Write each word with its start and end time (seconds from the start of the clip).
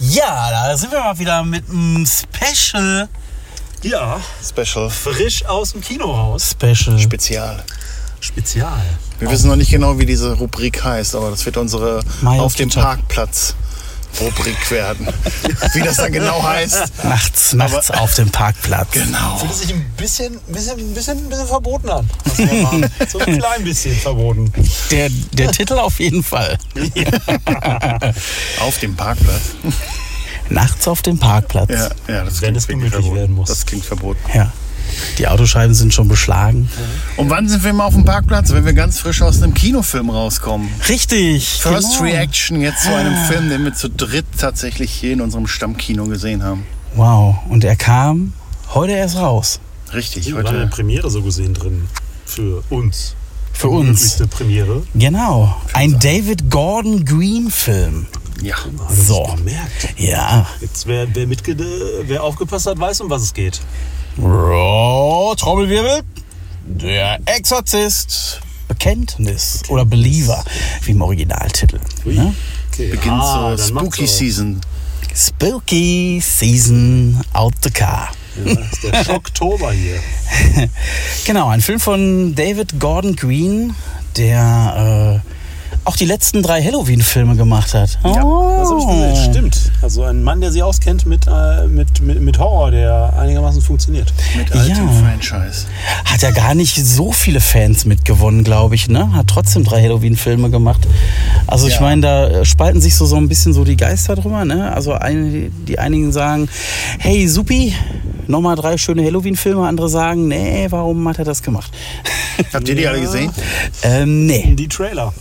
Ja, 0.00 0.50
da 0.50 0.76
sind 0.76 0.92
wir 0.92 1.00
mal 1.00 1.18
wieder 1.18 1.44
mit 1.44 1.68
einem 1.68 2.06
Special. 2.06 3.08
Ja, 3.82 4.18
Special. 4.42 4.88
frisch 4.88 5.44
aus 5.44 5.72
dem 5.72 5.82
Kino 5.82 6.10
raus. 6.10 6.50
Special. 6.52 6.98
Spezial. 6.98 7.62
Spezial. 8.20 8.82
Wir 9.18 9.30
wissen 9.30 9.48
noch 9.48 9.56
nicht 9.56 9.70
genau, 9.70 9.98
wie 9.98 10.06
diese 10.06 10.32
Rubrik 10.32 10.82
heißt, 10.82 11.14
aber 11.14 11.30
das 11.30 11.44
wird 11.44 11.58
unsere 11.58 12.00
Mai 12.22 12.40
Auf 12.40 12.54
dem. 12.54 12.70
Parkplatz 12.70 13.54
Rubrik 14.20 14.70
werden. 14.70 15.08
wie 15.74 15.80
das 15.82 15.96
dann 15.96 16.12
genau 16.12 16.42
heißt. 16.42 17.04
Nachts, 17.04 17.52
nachts 17.54 17.90
auf 17.90 18.14
dem 18.14 18.30
Parkplatz. 18.30 18.88
Genau. 18.92 19.38
Fühlt 19.38 19.54
sich 19.54 19.72
ein 19.72 19.84
bisschen, 19.96 20.38
bisschen, 20.48 20.94
bisschen, 20.94 21.28
bisschen 21.28 21.46
verboten 21.46 21.88
an. 21.90 22.10
so 23.08 23.18
ein 23.18 23.38
klein 23.38 23.64
bisschen 23.64 23.94
verboten. 23.96 24.52
Der, 24.90 25.08
der 25.32 25.50
Titel 25.52 25.74
auf 25.74 25.98
jeden 26.00 26.22
Fall. 26.22 26.58
Auf 28.60 28.78
dem 28.78 28.94
Parkplatz. 28.96 29.42
Nachts 30.48 30.88
auf 30.88 31.02
dem 31.02 31.18
Parkplatz. 31.18 31.70
Ja, 31.70 31.88
ja 32.08 32.24
das 32.24 32.40
Wenn 32.40 32.48
klingt 32.48 32.56
es 32.58 32.66
gemütlich 32.66 32.92
verboten. 32.92 33.16
werden 33.16 33.34
muss. 33.34 33.48
Das 33.48 33.64
klingt 33.66 33.84
verboten. 33.84 34.20
Ja. 34.34 34.52
Die 35.18 35.28
Autoscheiben 35.28 35.74
sind 35.74 35.92
schon 35.92 36.08
beschlagen. 36.08 36.68
Und 37.16 37.30
wann 37.30 37.48
sind 37.48 37.64
wir 37.64 37.72
mal 37.72 37.84
auf 37.84 37.94
dem 37.94 38.04
Parkplatz? 38.04 38.52
Wenn 38.52 38.64
wir 38.64 38.72
ganz 38.72 38.98
frisch 39.00 39.22
aus 39.22 39.42
einem 39.42 39.54
Kinofilm 39.54 40.10
rauskommen. 40.10 40.68
Richtig. 40.88 41.60
First 41.60 41.98
genau. 41.98 42.10
Reaction 42.10 42.60
jetzt 42.60 42.84
zu 42.84 42.94
einem 42.94 43.16
Film, 43.26 43.48
den 43.48 43.64
wir 43.64 43.74
zu 43.74 43.88
dritt 43.90 44.26
tatsächlich 44.38 44.90
hier 44.92 45.12
in 45.12 45.20
unserem 45.20 45.46
Stammkino 45.46 46.06
gesehen 46.06 46.42
haben. 46.42 46.64
Wow. 46.94 47.36
Und 47.48 47.64
er 47.64 47.76
kam 47.76 48.32
heute 48.74 48.92
erst 48.92 49.16
raus. 49.16 49.60
Richtig, 49.92 50.26
Wir 50.26 50.34
waren 50.36 50.46
in 50.46 50.52
der 50.52 50.60
heute. 50.62 50.70
Premiere 50.70 51.10
so 51.10 51.22
gesehen 51.22 51.54
drin. 51.54 51.88
Für 52.24 52.62
uns. 52.70 53.14
Für 53.52 53.68
Die 53.68 53.74
uns. 53.74 53.86
möglichste 53.88 54.26
Premiere. 54.26 54.82
Genau. 54.94 55.56
Ein 55.72 55.98
David 55.98 56.50
Gordon 56.50 57.04
Green 57.04 57.50
Film. 57.50 58.06
Ja. 58.42 58.56
So. 58.88 59.34
Gemerkt. 59.36 59.94
Ja. 59.98 60.46
Jetzt, 60.60 60.86
wer, 60.86 61.06
wer, 61.14 61.26
mitge 61.26 61.56
wer 62.06 62.22
aufgepasst 62.22 62.66
hat, 62.66 62.78
weiß, 62.78 63.00
um 63.02 63.10
was 63.10 63.22
es 63.22 63.34
geht. 63.34 63.60
Oh, 64.22 65.34
Trommelwirbel. 65.36 66.02
Der 66.66 67.18
Exorzist. 67.26 68.40
Bekenntnis 68.68 69.62
oder 69.68 69.84
Believer, 69.84 70.44
wie 70.82 70.92
im 70.92 71.02
Originaltitel. 71.02 71.80
Ne? 72.04 72.34
Okay. 72.72 72.90
Beginnt 72.90 73.08
Ah, 73.20 73.50
macht's 73.50 73.68
Spooky 73.68 74.04
auch. 74.04 74.08
Season. 74.08 74.60
Spooky 75.12 76.20
Season 76.22 77.20
out 77.32 77.54
the 77.64 77.70
car. 77.70 78.10
Ja, 78.44 78.54
das 78.54 78.72
ist 78.72 78.82
der 78.84 79.04
Schocktober 79.04 79.72
hier. 79.72 79.98
Genau, 81.26 81.48
ein 81.48 81.60
Film 81.60 81.80
von 81.80 82.34
David 82.36 82.78
Gordon 82.78 83.16
Green, 83.16 83.74
der 84.16 85.22
äh, 85.24 85.30
auch 85.84 85.96
die 85.96 86.04
letzten 86.04 86.42
drei 86.42 86.62
Halloween-Filme 86.62 87.36
gemacht 87.36 87.74
hat. 87.74 87.98
Ja, 88.04 88.22
oh. 88.24 88.56
Das 88.58 88.70
habe 88.70 88.80
ich 88.80 88.86
gesehen. 88.86 89.32
Stimmt. 89.32 89.72
Also 89.82 90.02
ein 90.04 90.22
Mann, 90.22 90.40
der 90.40 90.52
sich 90.52 90.62
auskennt 90.62 91.06
mit, 91.06 91.26
äh, 91.26 91.66
mit, 91.66 92.00
mit, 92.02 92.20
mit 92.20 92.38
Horror, 92.38 92.70
der 92.70 93.12
einigermaßen 93.18 93.62
funktioniert. 93.62 94.12
Mit 94.36 94.52
altem 94.52 94.76
Ja. 94.88 94.92
Franchise. 94.92 95.66
Hat 96.04 96.22
ja 96.22 96.30
gar 96.32 96.54
nicht 96.54 96.74
so 96.76 97.12
viele 97.12 97.40
Fans 97.40 97.84
mitgewonnen, 97.86 98.44
glaube 98.44 98.74
ich. 98.74 98.88
Ne? 98.88 99.12
Hat 99.14 99.28
trotzdem 99.28 99.64
drei 99.64 99.82
Halloween-Filme 99.82 100.50
gemacht. 100.50 100.86
Also 101.46 101.66
ich 101.66 101.74
Ja. 101.76 101.80
meine, 101.82 102.00
da 102.02 102.44
spalten 102.44 102.80
sich 102.80 102.94
so, 102.96 103.06
so 103.06 103.16
ein 103.16 103.28
bisschen 103.28 103.52
so 103.52 103.64
die 103.64 103.76
Geister 103.76 104.16
drüber. 104.16 104.44
Ne? 104.44 104.72
Also 104.72 104.92
ein, 104.92 105.52
die 105.66 105.78
einigen 105.78 106.12
sagen, 106.12 106.48
hey 106.98 107.26
Supi, 107.26 107.74
nochmal 108.26 108.56
drei 108.56 108.76
schöne 108.76 109.02
Halloween-Filme. 109.04 109.66
Andere 109.66 109.88
sagen, 109.88 110.28
nee, 110.28 110.66
warum 110.70 111.08
hat 111.08 111.18
er 111.18 111.24
das 111.24 111.42
gemacht? 111.42 111.70
Habt 112.52 112.68
ihr 112.68 112.74
die 112.74 112.86
alle 112.86 113.00
gesehen? 113.00 113.30
ähm, 113.82 114.26
nee, 114.26 114.54
Die 114.54 114.68
Trailer. 114.68 115.12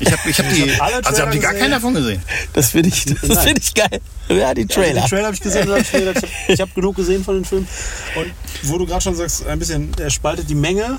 Ich 0.00 0.10
habe 0.10 0.28
ich 0.28 0.38
hab 0.38 0.48
die, 0.48 0.80
also 0.80 1.22
habt 1.22 1.34
ihr 1.34 1.40
gar 1.40 1.54
keinen 1.54 1.70
davon 1.70 1.94
gesehen? 1.94 2.20
das 2.52 2.70
finde 2.70 2.88
ich, 2.88 3.04
das 3.04 3.46
ich 3.46 3.74
geil. 3.74 4.00
Ja, 4.28 4.52
die 4.54 4.66
Trailer. 4.66 5.02
Die 5.02 5.08
Trailer 5.08 5.26
habe 5.26 5.34
ich 5.34 5.42
gesehen. 5.42 5.68
Ich 6.48 6.60
habe 6.60 6.70
hab 6.70 6.74
genug 6.74 6.96
gesehen 6.96 7.24
von 7.24 7.36
den 7.36 7.44
Filmen. 7.44 7.68
Und 8.16 8.26
wo 8.64 8.78
du 8.78 8.86
gerade 8.86 9.02
schon 9.02 9.14
sagst, 9.14 9.46
ein 9.46 9.58
bisschen, 9.58 9.92
er 9.98 10.10
spaltet 10.10 10.48
die 10.48 10.54
Menge. 10.54 10.98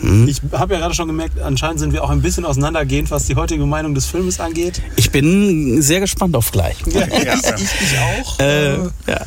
Mhm. 0.00 0.28
Ich 0.28 0.40
habe 0.52 0.74
ja 0.74 0.80
gerade 0.80 0.94
schon 0.94 1.08
gemerkt, 1.08 1.40
anscheinend 1.40 1.80
sind 1.80 1.92
wir 1.92 2.04
auch 2.04 2.10
ein 2.10 2.22
bisschen 2.22 2.44
auseinandergehend, 2.44 3.10
was 3.10 3.26
die 3.26 3.34
heutige 3.36 3.66
Meinung 3.66 3.94
des 3.94 4.06
Filmes 4.06 4.38
angeht. 4.40 4.80
Ich 4.96 5.10
bin 5.10 5.82
sehr 5.82 6.00
gespannt 6.00 6.36
auf 6.36 6.50
gleich. 6.52 6.76
Ja, 6.86 7.02
ich, 7.06 7.24
ja. 7.24 7.34
ich, 7.34 7.62
ich 7.62 7.98
auch. 7.98 8.38
Äh, 8.38 8.74
ja. 9.06 9.20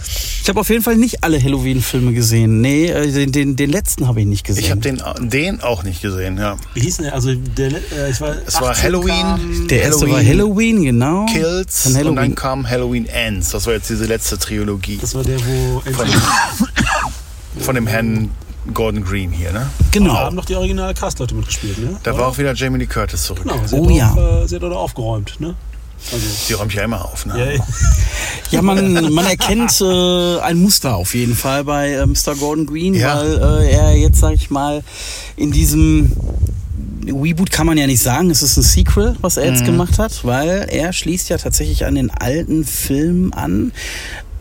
Ich 0.43 0.49
habe 0.49 0.59
auf 0.59 0.69
jeden 0.69 0.81
Fall 0.83 0.95
nicht 0.97 1.23
alle 1.23 1.41
Halloween-Filme 1.41 2.13
gesehen. 2.13 2.61
Nee, 2.61 2.87
äh, 2.87 3.11
den, 3.11 3.31
den, 3.31 3.55
den 3.55 3.69
letzten 3.69 4.07
habe 4.07 4.21
ich 4.21 4.25
nicht 4.27 4.45
gesehen. 4.45 4.63
Ich 4.63 4.71
habe 4.71 4.81
den, 4.81 5.01
den 5.29 5.61
auch 5.61 5.83
nicht 5.83 6.01
gesehen, 6.01 6.37
ja. 6.37 6.57
Wie 6.73 6.79
hieß 6.81 6.97
denn 6.97 7.05
der? 7.05 7.13
Also 7.15 7.33
der, 7.35 7.67
äh, 7.71 8.09
ich 8.09 8.19
war, 8.21 8.35
Es 8.45 8.59
war 8.61 8.69
18 8.71 8.83
Halloween. 8.85 9.21
kam- 9.21 9.67
Der 9.69 9.81
erste 9.83 10.09
war 10.09 10.17
Halloween 10.19 10.41
Halloween, 10.41 10.83
genau. 10.83 11.25
Kills 11.27 11.83
Von 11.83 11.91
und 11.91 11.97
dann 11.99 12.07
Halloween. 12.15 12.35
kam 12.35 12.69
Halloween 12.69 13.05
Ends. 13.07 13.49
Das 13.51 13.65
war 13.67 13.73
jetzt 13.73 13.89
diese 13.89 14.05
letzte 14.05 14.37
Trilogie 14.39 14.97
Das 14.99 15.13
war 15.13 15.23
der, 15.23 15.37
wo 15.45 15.81
von 15.91 16.05
dem, 16.07 16.21
von 17.59 17.75
dem 17.75 17.87
Herrn 17.87 18.31
Gordon 18.73 19.03
Green 19.03 19.31
hier, 19.31 19.51
ne? 19.51 19.59
Da 19.79 19.85
Genau. 19.91 20.13
haben 20.15 20.35
doch 20.35 20.45
die 20.45 20.55
originale 20.55 20.93
Cast-Leute 20.93 21.33
mitgespielt, 21.35 21.79
ne? 21.79 21.97
Da 22.03 22.17
war 22.17 22.27
auch 22.27 22.37
wieder 22.37 22.53
Jamie 22.53 22.77
Lee 22.79 22.85
Curtis 22.85 23.23
zurück. 23.23 23.43
Genau, 23.43 23.59
sie 23.65 23.75
Oh 23.75 23.85
hat 23.89 23.95
ja. 23.95 24.11
Auch, 24.11 24.43
äh, 24.43 24.47
sie 24.47 24.55
hat 24.55 24.63
auch 24.63 24.75
aufgeräumt, 24.75 25.35
ne? 25.39 25.55
Also, 26.11 26.25
Die 26.49 26.53
räumt 26.53 26.73
ja 26.73 26.83
immer 26.83 27.05
auf, 27.05 27.25
ne? 27.27 27.55
ja, 27.55 27.63
Ja, 28.49 28.61
man, 28.63 29.13
man 29.13 29.25
erkennt 29.25 29.79
äh, 29.81 30.39
ein 30.39 30.57
Muster 30.57 30.95
auf 30.95 31.13
jeden 31.13 31.35
Fall 31.35 31.63
bei 31.63 31.91
äh, 31.93 32.05
Mr. 32.07 32.35
Gordon 32.39 32.65
Green, 32.65 32.93
Ja. 32.95 33.17
weil 33.19 33.63
äh, 33.63 33.71
er 33.71 33.95
jetzt, 33.97 34.19
sag 34.19 34.33
ich 34.33 34.49
mal, 34.49 34.83
in 35.37 35.51
diesem 35.51 36.11
Reboot 37.05 37.51
kann 37.51 37.67
man 37.67 37.77
ja 37.77 37.85
nicht 37.87 38.01
sagen, 38.01 38.29
es 38.31 38.41
ist 38.41 38.57
ein 38.57 38.63
Sequel, 38.63 39.15
was 39.21 39.37
er 39.37 39.45
jetzt 39.47 39.63
gemacht 39.65 39.97
hat, 39.99 40.23
weil 40.23 40.67
er 40.69 40.91
schließt 40.93 41.29
ja 41.29 41.37
tatsächlich 41.37 41.85
an 41.85 41.95
den 41.95 42.09
alten 42.11 42.63
Film 42.65 43.31
an. 43.33 43.71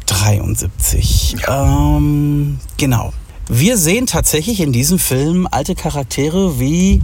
73. 0.06 1.36
Ähm, 1.48 2.58
genau. 2.76 3.12
Wir 3.48 3.76
sehen 3.76 4.06
tatsächlich 4.06 4.60
in 4.60 4.72
diesem 4.72 4.98
Film 4.98 5.48
alte 5.50 5.74
Charaktere 5.74 6.60
wie 6.60 7.02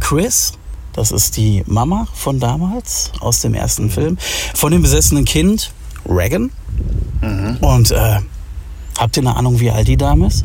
Chris, 0.00 0.54
das 0.94 1.10
ist 1.12 1.36
die 1.36 1.62
Mama 1.66 2.06
von 2.14 2.40
damals 2.40 3.12
aus 3.20 3.40
dem 3.40 3.54
ersten 3.54 3.90
Film, 3.90 4.16
von 4.54 4.72
dem 4.72 4.82
besessenen 4.82 5.24
Kind 5.24 5.72
Regan. 6.08 6.50
Und 7.60 7.90
äh, 7.90 8.20
habt 8.98 9.16
ihr 9.16 9.22
eine 9.22 9.36
Ahnung, 9.36 9.60
wie 9.60 9.70
alt 9.70 9.86
die 9.88 9.96
Dame 9.96 10.26
ist? 10.26 10.44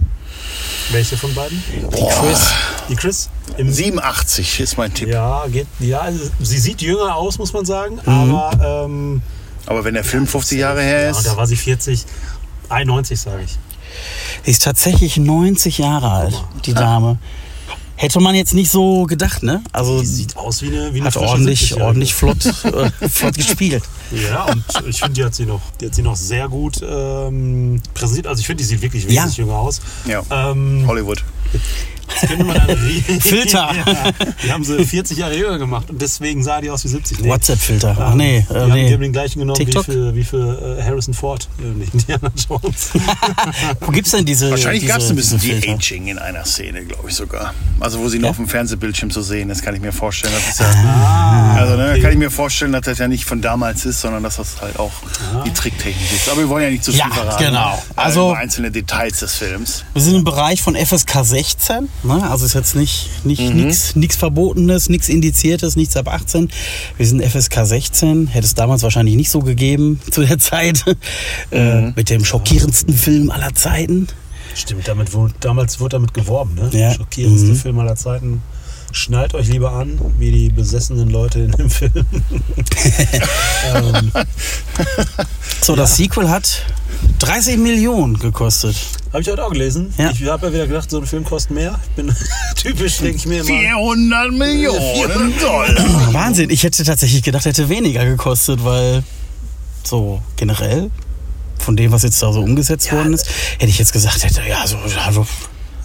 Welche 0.92 1.18
von 1.18 1.34
beiden? 1.34 1.64
Die 1.68 2.06
Chris. 2.06 2.54
Die 2.90 2.96
Chris? 2.96 3.30
Im 3.58 3.72
87 3.72 4.60
ist 4.60 4.78
mein 4.78 4.94
Tipp. 4.94 5.10
Ja, 5.10 5.46
geht, 5.48 5.68
ja, 5.80 6.02
also 6.02 6.20
sie 6.40 6.58
sieht 6.60 6.82
jünger 6.82 7.16
aus, 7.16 7.38
muss 7.38 7.54
man 7.54 7.66
sagen. 7.66 8.00
Mhm. 8.06 8.36
Aber 8.36 8.86
ähm, 8.86 9.22
Aber 9.66 9.84
wenn 9.84 9.94
der 9.94 10.04
Film 10.04 10.28
50 10.28 10.60
Jahre 10.60 10.82
her 10.82 11.04
ja, 11.04 11.10
ist, 11.12 11.18
und 11.18 11.28
da 11.28 11.38
war 11.38 11.48
sie 11.48 11.56
40, 11.56 12.06
91 12.70 13.20
sage 13.20 13.44
ich. 13.44 13.58
Die 14.46 14.52
ist 14.52 14.64
tatsächlich 14.64 15.18
90 15.18 15.78
Jahre 15.78 16.12
alt, 16.12 16.44
die 16.66 16.74
Dame. 16.74 17.18
Hätte 18.00 18.20
man 18.20 18.36
jetzt 18.36 18.54
nicht 18.54 18.70
so 18.70 19.04
gedacht, 19.06 19.42
ne? 19.44 19.62
Also 19.74 20.00
Die 20.00 20.06
sieht 20.06 20.38
aus 20.38 20.62
wie 20.62 20.68
eine, 20.68 20.94
wie 20.94 21.00
eine 21.00 21.08
hat 21.08 21.18
ordentlich, 21.18 21.62
70-Jährige. 21.72 21.86
ordentlich 21.86 22.14
flott, 22.14 22.46
äh, 23.02 23.10
flott 23.10 23.36
gespielt. 23.36 23.84
Ja, 24.12 24.44
und 24.46 24.64
ich 24.88 25.00
finde, 25.00 25.14
die 25.14 25.24
hat 25.26 25.36
sie 25.36 25.46
noch, 25.46 25.62
die 25.82 25.88
hat 25.88 25.96
sie 25.96 26.04
noch 26.04 26.16
sehr 26.16 26.48
gut 26.48 26.80
ähm, 26.88 27.82
präsentiert. 27.94 28.28
Also 28.28 28.40
ich 28.40 28.46
finde, 28.46 28.64
die 28.64 28.68
sieht 28.70 28.82
wirklich 28.82 29.04
Ja. 29.06 29.10
wesentlich 29.24 29.38
jünger 29.38 29.56
aus. 29.56 29.82
ja, 30.06 30.22
Ähm, 30.30 30.84
Hollywood. 30.88 31.24
Das 32.22 32.30
könnte 32.30 32.46
man 32.46 32.56
dann 32.56 32.78
Filter. 33.20 33.70
ja, 33.76 34.12
die 34.44 34.52
haben 34.52 34.64
sie 34.64 34.84
40 34.86 35.18
Jahre 35.18 35.38
jünger 35.38 35.58
gemacht 35.58 35.90
und 35.90 36.02
deswegen 36.02 36.42
sah 36.42 36.62
die 36.62 36.70
aus 36.70 36.84
wie 36.86 36.88
70. 36.88 37.20
Nee. 37.20 37.30
WhatsApp-Filter. 37.30 37.96
Ach 38.00 38.14
nee, 38.16 38.46
Die, 38.50 38.54
äh, 38.54 38.60
haben, 38.62 38.74
die 38.76 38.94
haben 38.94 39.02
den 39.02 39.12
gleichen 39.12 39.40
genommen 39.40 39.58
TikTok? 39.58 39.88
wie 39.88 39.92
für, 39.92 40.16
wie 40.16 40.24
für 40.24 40.78
äh, 40.80 40.84
Harrison 40.84 41.14
Ford 41.14 41.50
in 41.60 41.82
Indiana 41.82 42.32
Jones. 42.50 42.92
Wo 43.82 43.92
gibt's 43.92 44.12
denn 44.12 44.26
diese 44.26 44.50
Wahrscheinlich 44.52 44.88
gab 44.88 45.00
es 45.02 45.10
ein 45.10 45.16
bisschen 45.18 45.40
diese 45.40 45.52
Filter? 45.54 45.68
De-Aging 45.68 46.08
in 46.08 46.18
einer 46.18 46.46
Szene, 46.46 46.86
glaube 46.86 47.10
ich 47.10 47.16
sogar. 47.16 47.54
Also 47.80 48.00
wo 48.00 48.10
sie 48.10 48.20
noch 48.20 48.30
auf 48.32 48.36
dem 48.38 48.48
Fernsehbildschirm 48.48 49.12
zu 49.12 49.22
sehen 49.22 49.50
ist, 49.50 49.62
kann 49.62 49.76
ich 49.76 49.82
mir 49.82 49.92
vorstellen. 49.92 50.34
Das 50.36 50.50
ist 50.50 50.60
ja, 50.60 50.66
Ah, 50.68 51.56
also 51.58 51.76
ne, 51.76 51.90
okay. 51.92 52.02
kann 52.02 52.12
ich 52.12 52.18
mir 52.18 52.32
vorstellen, 52.32 52.72
dass 52.72 52.82
das 52.86 52.98
ja 52.98 53.08
nicht 53.08 53.26
von 53.26 53.42
damals 53.42 53.86
ist, 53.86 54.02
sondern 54.02 54.24
dass 54.24 54.38
das 54.38 54.60
halt 54.62 54.80
auch 54.80 54.92
die 55.46 55.52
Tricktechnik 55.54 56.12
ist. 56.14 56.28
Aber 56.30 56.40
wir 56.40 56.50
wollen 56.50 56.64
ja 56.64 56.70
nicht 56.72 56.84
zu 56.84 56.92
viel 56.92 57.00
Ja, 57.02 57.10
verraten. 57.10 57.44
genau. 57.44 57.74
äh, 57.76 57.92
Also- 57.96 58.32
einzelne 58.34 58.72
Details 58.72 59.20
des 59.20 59.36
Films. 59.36 59.84
Wir 59.94 60.02
sind 60.02 60.16
im 60.16 60.24
Bereich 60.24 60.62
von 60.62 60.76
FSK 60.76 61.24
16, 61.24 61.90
ne? 62.04 62.30
also 62.30 62.46
ist 62.46 62.56
jetzt 62.56 62.76
nicht, 62.76 63.10
nicht 63.26 63.42
nix, 63.54 63.96
nix 63.96 64.16
Verbotenes, 64.16 64.90
nichts 64.90 65.08
Indiziertes, 65.10 65.76
nichts 65.76 65.96
ab 65.98 66.08
18. 66.08 66.50
Wir 66.98 67.06
sind 67.08 67.22
FSK 67.22 67.66
16, 67.66 68.28
hätte 68.28 68.46
es 68.46 68.56
damals 68.56 68.82
wahrscheinlich 68.84 69.16
nicht 69.16 69.30
so 69.30 69.40
gegeben 69.40 70.00
zu 70.12 70.26
der 70.26 70.40
Zeit, 70.40 70.84
äh, 71.52 71.92
mit 71.92 72.10
dem 72.10 72.26
schockierendsten 72.26 72.94
Film 72.96 73.30
aller 73.32 73.54
Zeiten. 73.54 74.08
Stimmt, 74.58 74.88
damit 74.88 75.14
wurde, 75.14 75.34
damals 75.40 75.80
wurde 75.80 75.98
damit 75.98 76.14
geworben, 76.16 76.56
ne? 76.56 76.70
Ja. 76.72 76.92
Schockierendste 76.94 77.50
Mhm. 77.50 77.56
Film 77.56 77.80
aller 77.80 77.96
Zeiten. 77.96 78.42
Schnallt 78.92 79.34
euch 79.36 79.48
lieber 79.50 79.74
an, 79.74 80.00
wie 80.18 80.32
die 80.32 80.50
besessenen 80.50 81.10
Leute 81.10 81.40
in 81.42 81.52
dem 81.52 81.70
Film. 81.70 81.92
ähm, 83.76 84.12
So, 85.62 85.76
das 85.76 85.98
Sequel 85.98 86.30
hat 86.30 86.64
30 87.20 87.58
Millionen 87.58 88.18
gekostet. 88.18 88.76
habe 89.12 89.22
ich 89.22 89.28
heute 89.30 89.44
auch 89.46 89.52
gelesen. 89.52 89.94
Ja. 89.98 90.12
Ich 90.12 90.24
habe 90.26 90.48
ja 90.48 90.54
wieder 90.54 90.68
gedacht, 90.68 90.90
so 90.90 90.98
ein 91.00 91.06
Film 91.06 91.24
kostet 91.26 91.52
mehr. 91.52 91.78
Ich 91.84 91.90
bin 91.96 92.16
typisch, 92.56 92.98
denke 92.98 93.18
ich 93.18 93.26
mir 93.26 93.42
immer. 93.42 93.46
400 93.48 94.32
Millionen 94.32 95.34
Dollar. 95.40 96.14
Wahnsinn, 96.14 96.50
ich 96.50 96.64
hätte 96.64 96.84
tatsächlich 96.84 97.24
gedacht, 97.24 97.46
hätte 97.46 97.70
weniger 97.70 98.06
gekostet, 98.06 98.64
weil 98.64 99.04
so 99.84 100.22
generell 100.38 100.90
von 101.68 101.76
dem, 101.76 101.92
was 101.92 102.04
jetzt 102.04 102.24
da 102.24 102.32
so 102.32 102.42
umgesetzt 102.42 102.94
worden 102.94 103.12
ist, 103.14 103.28
hätte 103.60 103.66
ich 103.68 103.78
jetzt 103.78 103.92
gesagt, 103.92 104.24
hätte 104.24 104.40
ja 104.48 104.66
so 104.66 104.78
also 105.06 105.28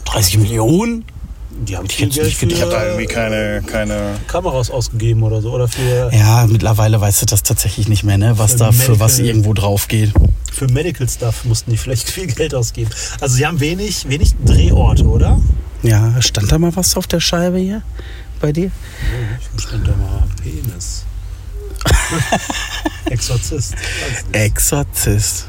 30 0.05 0.39
Millionen. 0.39 1.05
Die 1.51 1.77
haben 1.77 1.87
Ich 1.91 1.99
hätte 2.01 2.11
Geld 2.21 2.27
nicht 2.29 2.39
gedacht, 2.41 2.57
Ich 2.57 2.63
habe 2.63 2.71
da 2.71 2.85
irgendwie 2.87 3.07
keine, 3.07 3.63
keine 3.67 4.15
Kameras 4.29 4.71
ausgegeben 4.71 5.25
oder 5.25 5.43
so. 5.43 5.51
Oder 5.53 5.67
für, 5.67 6.09
Ja, 6.15 6.47
mittlerweile 6.49 7.01
weißt 7.01 7.23
du 7.23 7.27
das 7.27 7.43
tatsächlich 7.43 7.89
nicht 7.89 8.05
mehr, 8.05 8.17
ne? 8.17 8.39
was 8.39 8.53
Für 8.53 8.59
da 8.59 8.71
für 8.73 9.01
was 9.01 9.15
Medical- 9.19 9.27
irgendwo 9.27 9.55
drauf 9.55 9.89
geht. 9.89 10.13
für 10.53 10.69
Medical 10.69 11.09
Stuff 11.09 11.45
mussten 11.45 11.73
die 11.73 11.77
vielleicht 11.77 12.09
viel 12.17 12.29
Geld 12.29 12.55
ausgeben. 12.55 12.91
Also 13.21 13.35
sie 13.35 13.45
haben 13.45 13.59
wenig, 13.59 14.09
wenig 14.09 14.35
Drehorte, 14.47 15.03
oder? 15.05 15.41
Ja, 15.83 16.15
stand 16.23 16.53
da 16.53 16.59
mal 16.61 16.75
was 16.77 16.97
auf 16.97 17.09
der 17.09 17.19
Scheibe 17.19 17.59
hier 17.59 17.83
bei 18.41 18.53
dir? 18.53 18.71
Oh, 18.71 19.59
stand 19.59 19.89
da 19.89 19.97
mal 19.97 20.23
Penis. 20.41 21.05
Exorzist. 23.11 23.75
Exorzist. 24.31 25.49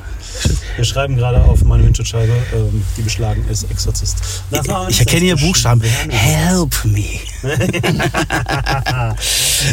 Wir 0.76 0.86
schreiben 0.86 1.16
gerade 1.16 1.42
auf 1.44 1.64
meine 1.64 1.84
Windschutzscheibe, 1.84 2.34
ähm, 2.54 2.84
die 2.98 3.02
beschlagen 3.02 3.46
ist 3.50 3.70
Exorzist. 3.70 4.18
Das 4.50 4.68
war 4.68 4.90
Ich 4.90 5.00
erkenne 5.00 5.26
hier 5.26 5.36
Buchstaben. 5.38 5.82
Help 5.82 6.86
me. 6.86 7.06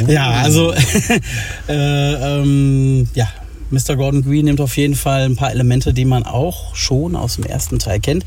ja, 0.06 0.30
also 0.30 0.72
äh, 1.68 1.72
ähm, 1.72 3.08
ja, 3.14 3.28
Mr. 3.70 3.96
Gordon 3.96 4.22
Green 4.22 4.44
nimmt 4.44 4.60
auf 4.60 4.76
jeden 4.76 4.96
Fall 4.96 5.22
ein 5.22 5.36
paar 5.36 5.50
Elemente, 5.50 5.94
die 5.94 6.04
man 6.04 6.24
auch 6.24 6.74
schon 6.74 7.14
aus 7.16 7.36
dem 7.36 7.44
ersten 7.44 7.78
Teil 7.78 8.00
kennt. 8.00 8.24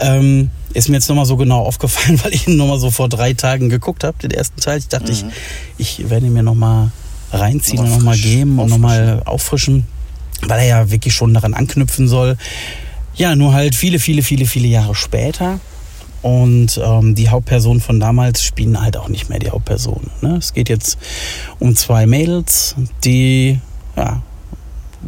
Ähm, 0.00 0.50
ist 0.74 0.88
mir 0.88 0.96
jetzt 0.96 1.08
nochmal 1.08 1.26
so 1.26 1.36
genau 1.36 1.60
aufgefallen, 1.60 2.20
weil 2.24 2.34
ich 2.34 2.48
ihn 2.48 2.56
nochmal 2.56 2.78
so 2.78 2.90
vor 2.90 3.08
drei 3.08 3.32
Tagen 3.32 3.68
geguckt 3.68 4.04
habe, 4.04 4.18
den 4.18 4.32
ersten 4.32 4.60
Teil. 4.60 4.78
Ich 4.78 4.88
dachte, 4.88 5.12
ich, 5.12 5.24
ich 5.78 6.10
werde 6.10 6.26
ihn 6.26 6.32
mir 6.32 6.42
nochmal 6.42 6.90
reinziehen 7.32 7.78
und 7.78 7.90
nochmal 7.90 8.18
geben 8.18 8.58
und 8.58 8.68
nochmal 8.68 9.22
auffrischen, 9.24 9.86
weil 10.46 10.60
er 10.60 10.66
ja 10.66 10.90
wirklich 10.90 11.14
schon 11.14 11.34
daran 11.34 11.54
anknüpfen 11.54 12.08
soll. 12.08 12.36
Ja, 13.14 13.36
nur 13.36 13.52
halt 13.52 13.74
viele, 13.74 13.98
viele, 13.98 14.22
viele, 14.22 14.46
viele 14.46 14.68
Jahre 14.68 14.94
später. 14.94 15.60
Und 16.22 16.80
ähm, 16.82 17.16
die 17.16 17.28
Hauptpersonen 17.28 17.80
von 17.80 17.98
damals 17.98 18.44
spielen 18.44 18.80
halt 18.80 18.96
auch 18.96 19.08
nicht 19.08 19.28
mehr 19.28 19.40
die 19.40 19.50
Hauptpersonen. 19.50 20.08
Ne? 20.20 20.36
Es 20.36 20.54
geht 20.54 20.68
jetzt 20.68 20.96
um 21.58 21.74
zwei 21.74 22.06
Mädels, 22.06 22.76
die 23.04 23.58
ja, 23.96 24.22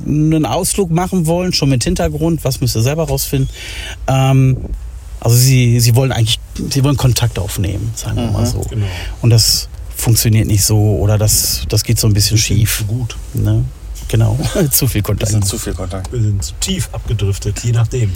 einen 0.04 0.44
Ausflug 0.44 0.90
machen 0.90 1.26
wollen, 1.26 1.52
schon 1.52 1.68
mit 1.68 1.84
Hintergrund, 1.84 2.44
was 2.44 2.60
müsst 2.60 2.76
ihr 2.76 2.82
selber 2.82 3.06
rausfinden. 3.06 3.48
Ähm, 4.08 4.56
also 5.20 5.36
sie, 5.36 5.78
sie 5.78 5.94
wollen 5.94 6.10
eigentlich, 6.10 6.40
sie 6.70 6.82
wollen 6.82 6.96
Kontakt 6.96 7.38
aufnehmen, 7.38 7.92
sagen 7.94 8.16
wir 8.16 8.30
mal 8.30 8.44
so. 8.44 8.60
Genau. 8.60 8.86
Und 9.22 9.30
das 9.30 9.68
funktioniert 9.96 10.48
nicht 10.48 10.64
so 10.64 10.98
oder 10.98 11.16
das, 11.16 11.64
das 11.68 11.84
geht 11.84 11.98
so 11.98 12.08
ein 12.08 12.12
bisschen 12.12 12.36
schief. 12.38 12.78
Zu 12.78 12.84
gut. 12.84 13.16
Ne? 13.34 13.64
Genau, 14.08 14.38
zu 14.70 14.86
viel 14.86 15.02
Kontakt. 15.02 15.30
sind 15.32 15.46
zu 15.46 15.58
viel 15.58 15.74
Kontakt. 15.74 16.12
Wir 16.12 16.20
sind 16.20 16.42
zu 16.44 16.54
tief 16.60 16.88
abgedriftet, 16.92 17.60
je 17.64 17.72
nachdem. 17.72 18.12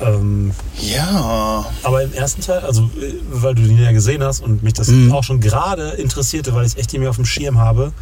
Ähm, 0.00 0.52
Ja. 0.80 1.64
aber 1.82 2.02
im 2.02 2.12
ersten 2.12 2.40
Teil, 2.42 2.60
also 2.60 2.84
äh, 3.00 3.14
weil 3.30 3.54
du 3.54 3.62
den 3.62 3.78
ja 3.80 3.92
gesehen 3.92 4.22
hast 4.22 4.40
und 4.40 4.62
mich 4.62 4.74
das 4.74 4.88
Mhm. 4.88 5.12
auch 5.12 5.22
schon 5.24 5.40
gerade 5.40 5.90
interessierte, 5.90 6.54
weil 6.54 6.64
ich 6.66 6.72
es 6.72 6.78
echt 6.78 6.92
nicht 6.92 7.00
mehr 7.00 7.10
auf 7.10 7.16
dem 7.16 7.24
Schirm 7.24 7.58
habe, 7.58 7.92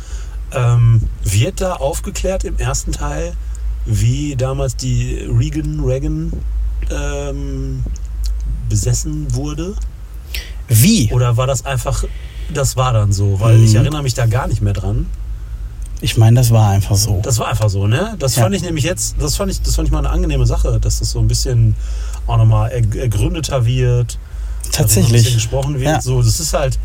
ähm, 0.52 1.02
wird 1.24 1.60
da 1.60 1.74
aufgeklärt 1.74 2.44
im 2.44 2.56
ersten 2.58 2.92
Teil, 2.92 3.34
wie 3.86 4.34
damals 4.36 4.76
die 4.76 5.18
Regan 5.30 5.80
Reagan 5.84 6.32
ähm, 6.90 7.82
besessen 8.68 9.32
wurde? 9.34 9.74
Wie? 10.68 11.10
Oder 11.12 11.36
war 11.36 11.46
das 11.46 11.64
einfach, 11.66 12.04
das 12.52 12.76
war 12.76 12.92
dann 12.92 13.12
so? 13.12 13.40
Weil 13.40 13.60
ich 13.62 13.70
Mhm. 13.72 13.76
erinnere 13.76 14.02
mich 14.02 14.14
da 14.14 14.26
gar 14.26 14.46
nicht 14.48 14.62
mehr 14.62 14.72
dran. 14.72 15.06
Ich 16.02 16.16
meine, 16.16 16.36
das 16.40 16.50
war 16.50 16.70
einfach 16.70 16.96
so. 16.96 17.20
Das 17.22 17.38
war 17.38 17.48
einfach 17.48 17.68
so, 17.68 17.86
ne? 17.86 18.14
Das 18.18 18.36
Ja. 18.36 18.42
fand 18.44 18.54
ich 18.54 18.62
nämlich 18.62 18.84
jetzt, 18.84 19.16
das 19.18 19.36
fand 19.36 19.50
ich, 19.50 19.60
das 19.60 19.74
fand 19.76 19.86
ich 19.88 19.92
mal 19.92 19.98
eine 19.98 20.10
angenehme 20.10 20.46
Sache, 20.46 20.78
dass 20.80 20.98
das 21.00 21.10
so 21.10 21.18
ein 21.18 21.28
bisschen 21.28 21.74
auch 22.26 22.36
nochmal 22.38 22.70
erg- 22.70 22.96
ergründeter 22.96 23.66
wird. 23.66 24.18
Also 24.66 24.70
Tatsächlich. 24.72 25.34
gesprochen 25.34 25.74
wird. 25.74 25.84
Ja. 25.84 26.00
So, 26.00 26.22
das 26.22 26.40
ist 26.40 26.54
halt, 26.54 26.78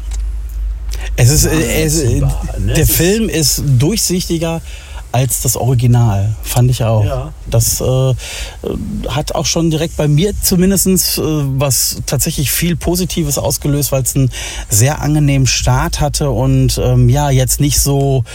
Es 1.18 1.30
ist, 1.30 1.46
äh, 1.46 1.84
es, 1.84 2.04
ne? 2.04 2.28
der 2.74 2.80
Es 2.84 2.92
Film 2.92 3.30
ist 3.30 3.64
durchsichtiger 3.80 4.62
als 5.16 5.42
das 5.42 5.56
Original, 5.56 6.36
fand 6.44 6.70
ich 6.70 6.84
auch. 6.84 7.06
Ja. 7.06 7.34
Das 7.50 7.80
äh, 7.80 8.14
hat 9.08 9.34
auch 9.34 9.46
schon 9.46 9.70
direkt 9.70 9.96
bei 9.96 10.10
mir 10.10 10.34
zumindest 10.42 10.88
äh, 10.88 11.22
was 11.22 12.02
tatsächlich 12.06 12.52
viel 12.52 12.76
Positives 12.76 13.38
ausgelöst, 13.38 13.94
weil 13.94 14.04
es 14.04 14.14
einen 14.14 14.30
sehr 14.68 15.02
angenehmen 15.02 15.48
Start 15.48 16.02
hatte 16.02 16.32
und 16.32 16.78
ähm, 16.84 17.08
ja, 17.08 17.30
jetzt 17.30 17.62
nicht 17.62 17.80
so 17.80 18.26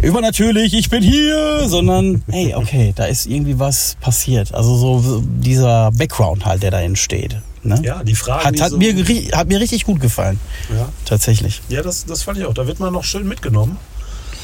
übernatürlich, 0.00 0.74
ich 0.74 0.88
bin 0.88 1.02
hier, 1.02 1.64
sondern 1.66 2.22
hey, 2.30 2.54
okay, 2.54 2.92
da 2.94 3.06
ist 3.06 3.26
irgendwie 3.26 3.58
was 3.58 3.96
passiert. 4.00 4.54
Also 4.54 4.76
so 4.76 5.20
dieser 5.26 5.90
Background 5.90 6.46
halt, 6.46 6.62
der 6.62 6.70
da 6.70 6.80
entsteht. 6.80 7.38
Ne? 7.64 7.80
ja, 7.82 8.04
die 8.04 8.14
Frage. 8.14 8.44
Hat, 8.44 8.60
hat, 8.60 8.70
so, 8.70 8.76
mir, 8.76 8.94
hat 9.32 9.48
mir 9.48 9.58
richtig 9.58 9.84
gut 9.84 10.00
gefallen, 10.00 10.38
Ja, 10.70 10.90
tatsächlich. 11.06 11.60
ja 11.70 11.82
das, 11.82 12.04
das 12.04 12.22
fand 12.22 12.38
ich 12.38 12.44
auch. 12.44 12.54
Da 12.54 12.68
wird 12.68 12.78
man 12.78 12.92
noch 12.92 13.02
schön 13.02 13.26
mitgenommen. 13.26 13.78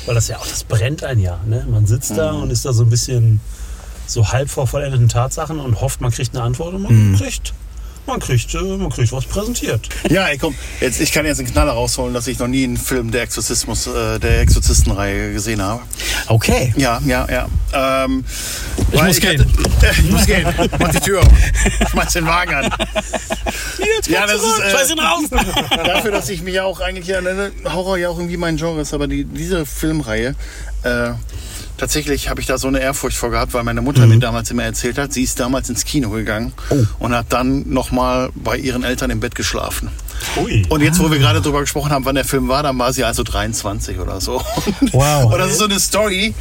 Weil 0.07 0.15
das 0.15 0.29
ja 0.29 0.39
auch, 0.39 0.47
das 0.47 0.65
brennt 0.65 1.05
ein 1.05 1.19
Jahr. 1.19 1.41
Ne? 1.47 1.67
Man 1.71 1.87
sitzt 1.87 2.17
da 2.17 2.33
Mhm. 2.33 2.43
und 2.43 2.51
ist 2.51 2.65
da 2.65 2.73
so 2.73 2.83
ein 2.85 2.91
bisschen 2.91 3.41
so 4.07 4.29
halb 4.33 4.49
vor 4.51 4.67
vollendeten 4.67 5.09
Tatsachen 5.09 5.61
und 5.61 5.81
hofft, 5.81 6.01
man 6.01 6.11
kriegt 6.11 6.35
eine 6.35 6.43
Antwort 6.43 6.75
und 6.75 6.83
man 6.83 7.11
Mhm. 7.13 7.17
kriegt. 7.17 7.53
Man 8.07 8.19
kriegt, 8.19 8.53
äh, 8.55 8.59
man 8.59 8.91
kriegt 8.91 9.13
was 9.13 9.25
präsentiert. 9.27 9.89
Ja, 10.09 10.27
ey, 10.29 10.39
komm, 10.39 10.55
jetzt, 10.81 11.01
ich 11.01 11.13
kann 11.13 11.27
jetzt 11.27 11.39
einen 11.39 11.51
Knaller 11.51 11.73
rausholen, 11.73 12.13
dass 12.15 12.27
ich 12.27 12.39
noch 12.39 12.49
nie 12.49 12.65
einen 12.65 12.77
Film 12.77 13.11
der 13.11 13.23
Exorzismus, 13.23 13.87
äh, 13.87 14.19
der 14.19 14.41
Exorzistenreihe 14.41 15.33
gesehen 15.33 15.63
habe. 15.63 15.83
Okay. 16.27 16.73
Ja, 16.77 17.01
ja, 17.07 17.27
ja. 17.31 18.05
Ähm, 18.05 18.25
Ich 18.93 19.03
muss 19.03 19.21
gehen. 19.21 19.41
Hatte, 19.41 19.87
äh, 19.87 19.91
ich 19.93 20.11
muss 20.11 20.27
gehen. 20.27 20.47
Mach 20.79 20.89
die 20.91 21.01
Tür 21.01 21.21
auf. 21.21 21.29
Schmeiß 21.91 22.13
den 22.15 22.27
Wagen 22.27 22.55
an. 22.55 22.71
ja, 24.09 24.27
das 24.27 24.43
ist 24.43 24.61
äh, 24.61 24.71
Schmeiß 24.71 24.91
ihn 24.91 24.99
raus! 24.99 25.25
dafür, 25.85 26.11
dass 26.11 26.29
ich 26.31 26.43
mich 26.43 26.55
ja 26.55 26.65
auch 26.65 26.81
eigentlich 26.81 27.15
an 27.17 27.27
äh, 27.27 27.51
Horror 27.65 27.97
ja 27.99 28.09
auch 28.09 28.19
irgendwie 28.19 28.37
mein 28.37 28.57
Genre 28.57 28.81
ist, 28.81 28.93
aber 28.95 29.07
die, 29.07 29.25
diese 29.25 29.67
Filmreihe, 29.67 30.35
äh, 30.83 31.11
tatsächlich 31.77 32.29
habe 32.29 32.41
ich 32.41 32.47
da 32.47 32.59
so 32.59 32.69
eine 32.69 32.81
Ehrfurcht 32.81 33.17
vor 33.17 33.31
gehabt, 33.31 33.55
weil 33.55 33.63
meine 33.65 33.81
Mutter 33.83 34.07
mir 34.07 34.19
damals 34.19 34.51
immer 34.51 34.65
erzählt 34.65 34.99
hat, 34.99 35.13
sie 35.13 35.23
ist 35.23 35.41
damals 35.41 35.69
ins 35.71 35.85
Kino 35.85 36.11
gegangen 36.11 36.53
und 36.99 37.15
hat 37.15 37.27
dann 37.31 37.69
nochmal 37.71 38.31
bei 38.35 38.57
ihren 38.57 38.83
Eltern 38.85 39.11
im 39.11 39.21
Bett 39.21 39.35
geschlafen. 39.35 39.91
Ui. 40.37 40.67
Und 40.69 40.83
jetzt, 40.83 40.99
wo 41.01 41.11
wir 41.11 41.19
gerade 41.19 41.41
drüber 41.41 41.61
gesprochen 41.61 41.91
haben, 41.91 42.05
wann 42.05 42.15
der 42.15 42.27
Film 42.27 42.49
war, 42.49 42.63
dann 42.63 42.79
war 42.79 42.93
sie 42.93 43.05
also 43.05 43.23
23 43.23 43.99
oder 43.99 44.21
so. 44.21 44.43
Wow. 44.93 45.25
Und 45.33 45.39
das 45.39 45.53
ist 45.53 45.59
so 45.59 45.65
eine 45.65 45.81
Story, 45.81 46.35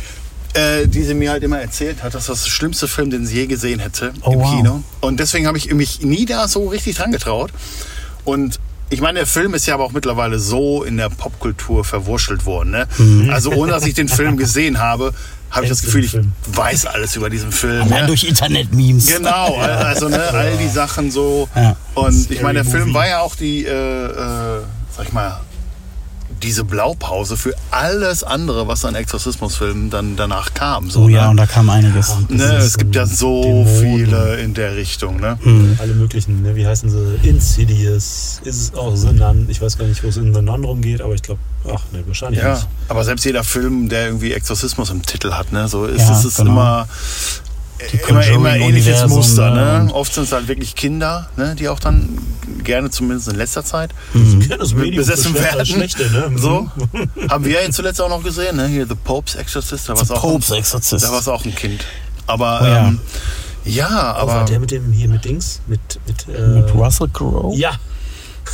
äh, 0.54 0.86
die 0.88 1.04
sie 1.04 1.14
mir 1.14 1.32
halt 1.32 1.44
immer 1.44 1.60
erzählt 1.60 2.04
hat, 2.04 2.14
dass 2.14 2.26
das 2.26 2.44
der 2.44 2.50
schlimmste 2.50 2.88
Film, 2.90 3.10
den 3.10 3.26
sie 3.26 3.36
je 3.36 3.48
gesehen 3.48 3.80
hätte 3.80 4.12
Oh, 4.22 4.34
im 4.34 4.40
wow. 4.40 4.56
Kino. 4.56 4.84
Und 5.00 5.20
deswegen 5.22 5.48
habe 5.48 5.58
ich 5.58 5.74
mich 5.74 6.02
nie 6.02 6.26
da 6.26 6.48
so 6.50 6.68
richtig 6.68 6.98
dran 6.98 7.12
getraut. 7.12 7.52
Und 8.26 8.60
ich 8.90 9.02
meine, 9.02 9.20
der 9.20 9.28
Film 9.28 9.54
ist 9.54 9.66
ja 9.68 9.76
aber 9.76 9.86
auch 9.86 9.92
mittlerweile 9.92 10.40
so 10.40 10.84
in 10.84 10.98
der 10.98 11.10
Popkultur 11.10 11.84
verwurschtelt 11.84 12.46
worden. 12.46 12.72
Ne? 12.72 12.88
Mhm. 12.98 13.30
Also 13.30 13.52
ohne, 13.52 13.72
dass 13.72 13.86
ich 13.86 13.94
den 13.94 14.08
Film 14.08 14.38
gesehen 14.38 14.80
habe, 14.80 15.14
habe 15.52 15.66
ich 15.66 15.70
das 15.70 15.82
Gefühl, 15.82 16.04
ich 16.04 16.18
weiß 16.48 16.86
alles 16.86 17.16
über 17.16 17.30
diesen 17.30 17.52
Film. 17.52 17.84
Allein 17.84 18.02
ne? 18.02 18.08
durch 18.08 18.24
Internet-Memes. 18.24 19.08
Genau, 19.08 19.56
also 19.60 20.10
ne, 20.10 20.22
all 20.32 20.58
die 20.58 20.68
Sachen 20.68 21.12
so. 21.12 21.48
Ja. 21.56 21.76
Und 21.96 22.30
ich 22.30 22.42
meine, 22.42 22.64
der 22.64 22.72
Film 22.72 22.94
war 22.94 23.08
ja 23.08 23.20
auch 23.22 23.36
die, 23.36 23.66
äh, 23.66 23.72
äh, 23.72 24.62
sag 24.96 25.08
ich 25.08 25.14
mal, 25.14 25.40
diese 26.44 26.64
Blaupause 26.64 27.38
für 27.38 27.54
alles 27.72 28.24
andere, 28.24 28.68
was 28.68 28.86
an 28.86 28.96
Exorzismusfilmen 28.96 29.90
dann 29.90 30.16
danach 30.16 30.54
kam. 30.54 30.90
So, 30.90 31.02
Oh 31.04 31.10
ja, 31.10 31.24
ne? 31.26 31.30
und 31.32 31.38
da 31.38 31.46
kam 31.46 31.70
einiges. 31.70 32.10
Ne, 32.30 32.38
Das 32.38 32.58
ist 32.60 32.64
es 32.72 32.78
gibt 32.78 32.96
ja 32.96 33.06
so 33.06 33.42
Dämonen. 33.44 33.68
viele 34.00 34.36
in 34.38 34.54
der 34.54 34.76
Richtung. 34.76 35.20
Ne? 35.20 35.38
Alle 35.80 35.94
möglichen, 35.94 36.42
ne? 36.44 36.56
wie 36.56 36.66
heißen 36.66 36.90
sie? 36.90 37.28
Insidious, 37.28 38.42
ist 38.44 38.62
es 38.62 38.74
auch 38.76 38.96
The 38.96 39.08
Nun. 39.12 39.48
Ich 39.50 39.62
weiß 39.62 39.78
gar 39.78 39.86
nicht, 39.86 40.04
wo 40.04 40.08
es 40.08 40.18
in 40.18 40.34
The 40.34 40.42
Nun 40.42 40.64
rumgeht, 40.64 41.02
aber 41.02 41.14
ich 41.14 41.22
glaube, 41.22 41.40
ach 41.68 41.82
ne, 41.92 42.04
wahrscheinlich 42.08 42.42
Ja, 42.42 42.54
nicht. 42.54 42.68
aber 42.88 43.04
selbst 43.04 43.26
jeder 43.26 43.44
Film, 43.44 43.90
der 43.90 44.06
irgendwie 44.08 44.34
Exorzismus 44.34 44.90
im 44.90 45.02
Titel 45.02 45.32
hat, 45.34 45.52
ne, 45.52 45.68
so 45.68 45.86
ist 45.86 46.08
Ja, 46.08 46.18
es 46.18 46.26
ist 46.26 46.38
genau. 46.38 46.52
immer, 46.52 46.88
immer, 48.10 48.26
immer 48.28 48.56
ähnliches 48.56 49.08
Muster. 49.08 49.52
ne? 49.52 49.94
Oft 49.94 50.14
sind 50.14 50.24
es 50.24 50.32
halt 50.32 50.48
wirklich 50.48 50.76
Kinder, 50.76 51.30
ne, 51.38 51.56
die 51.56 51.70
auch 51.70 51.80
dann 51.80 52.18
gerne, 52.64 52.90
zumindest 52.90 53.30
in 53.30 53.36
letzter 53.36 53.64
Zeit, 53.64 53.92
das 54.58 54.74
Medium 54.74 54.98
besessen 54.98 55.34
werden. 55.34 55.66
Schlechte, 55.66 56.10
ne? 56.12 56.32
So. 56.38 56.70
Haben 57.30 57.46
wir 57.46 57.64
ja 57.64 57.72
zuletzt 57.72 58.02
auch 58.02 58.10
noch 58.10 58.24
gesehen, 58.24 58.58
ne? 58.58 58.68
Hier 58.68 58.86
The 58.88 58.96
Pope's 58.96 59.36
Exorcist, 59.36 59.90
da 59.90 59.96
war 59.96 60.04
es 60.04 60.12
auch, 60.12 60.22
Popes 60.22 60.52
Exorzist. 60.52 61.04
da 61.06 61.12
war's 61.12 61.28
auch 61.28 61.44
ein 61.46 61.56
Kind. 61.56 61.86
Aber 62.28 62.60
Oh 62.62 62.66
ja. 62.66 62.88
ähm, 62.90 63.00
ja, 63.66 63.88
Aber 63.90 64.34
aber 64.34 64.46
der 64.46 64.60
mit 64.60 64.72
dem 64.72 64.92
hier 64.92 65.08
mit 65.10 65.26
Dings, 65.26 65.62
mit, 65.68 65.80
mit, 66.08 66.28
äh, 66.36 66.42
Mit 66.48 66.74
Russell 66.74 67.10
Crowe? 67.12 67.56
Ja, 67.56 67.72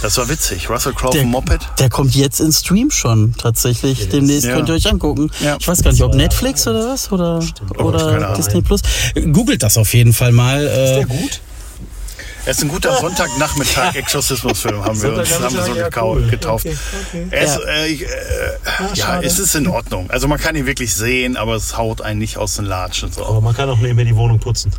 das 0.02 0.18
war 0.18 0.30
witzig. 0.30 0.70
Russell 0.70 0.94
Crowe 0.94 1.12
Der, 1.12 1.22
vom 1.22 1.32
Moped. 1.32 1.60
der 1.80 1.90
kommt 1.90 2.16
jetzt 2.16 2.40
in 2.40 2.52
Stream 2.52 2.92
schon 2.92 3.34
tatsächlich. 3.38 4.10
Demnächst 4.10 4.46
Ja. 4.46 4.56
könnt 4.56 4.70
ihr 4.70 4.76
euch 4.76 4.88
angucken. 4.88 5.32
Ja. 5.44 5.58
Ich 5.60 5.68
weiß 5.68 5.82
gar 5.84 5.92
nicht, 5.92 6.02
ob 6.04 6.14
Netflix 6.16 6.68
oder 6.68 6.90
was 6.90 7.12
oder, 7.12 7.40
Oh, 7.78 7.84
oder 7.84 8.08
Ahnung. 8.08 8.34
Disney 8.36 8.62
Plus. 8.62 8.82
Googelt 9.32 9.64
das 9.64 9.78
auf 9.78 9.94
jeden 9.94 10.14
Fall 10.14 10.32
mal. 10.32 10.64
ist 10.64 10.72
Äh, 10.72 10.96
der 10.96 11.06
gut? 11.08 11.42
Er 12.46 12.52
ist 12.52 12.62
ein 12.62 12.68
guter 12.70 12.96
Sonntagnachmittag 12.98 13.96
Exorzismusfilm, 13.96 14.84
haben 14.86 15.02
wir 15.02 15.14
uns 15.18 15.40
haben 15.40 15.56
wir 15.56 15.64
so 15.64 15.74
ja, 15.76 15.90
cool. 16.04 16.28
getauft. 16.30 16.66
Okay, 16.68 16.78
okay. 17.10 17.28
Er 17.32 17.42
ist, 17.44 17.56
Ja. 17.58 17.70
äh, 17.72 17.88
ich, 17.88 18.02
äh, 18.04 18.06
ja, 18.94 18.96
schade. 18.96 19.26
es 19.26 19.40
ist 19.40 19.56
in 19.56 19.68
Ordnung. 19.68 20.12
Also 20.12 20.28
man 20.28 20.38
kann 20.40 20.56
ihn 20.56 20.68
wirklich 20.68 20.94
sehen, 20.94 21.38
aber 21.38 21.56
es 21.56 21.76
haut 21.76 22.02
einen 22.02 22.20
nicht 22.20 22.38
aus 22.38 22.56
den 22.58 22.66
Latschen. 22.66 23.12
So. 23.12 23.26
Aber 23.26 23.42
man 23.42 23.56
kann 23.56 23.68
auch 23.70 23.80
nebenher 23.80 24.06
die 24.06 24.16
Wohnung 24.16 24.38
putzen. 24.40 24.72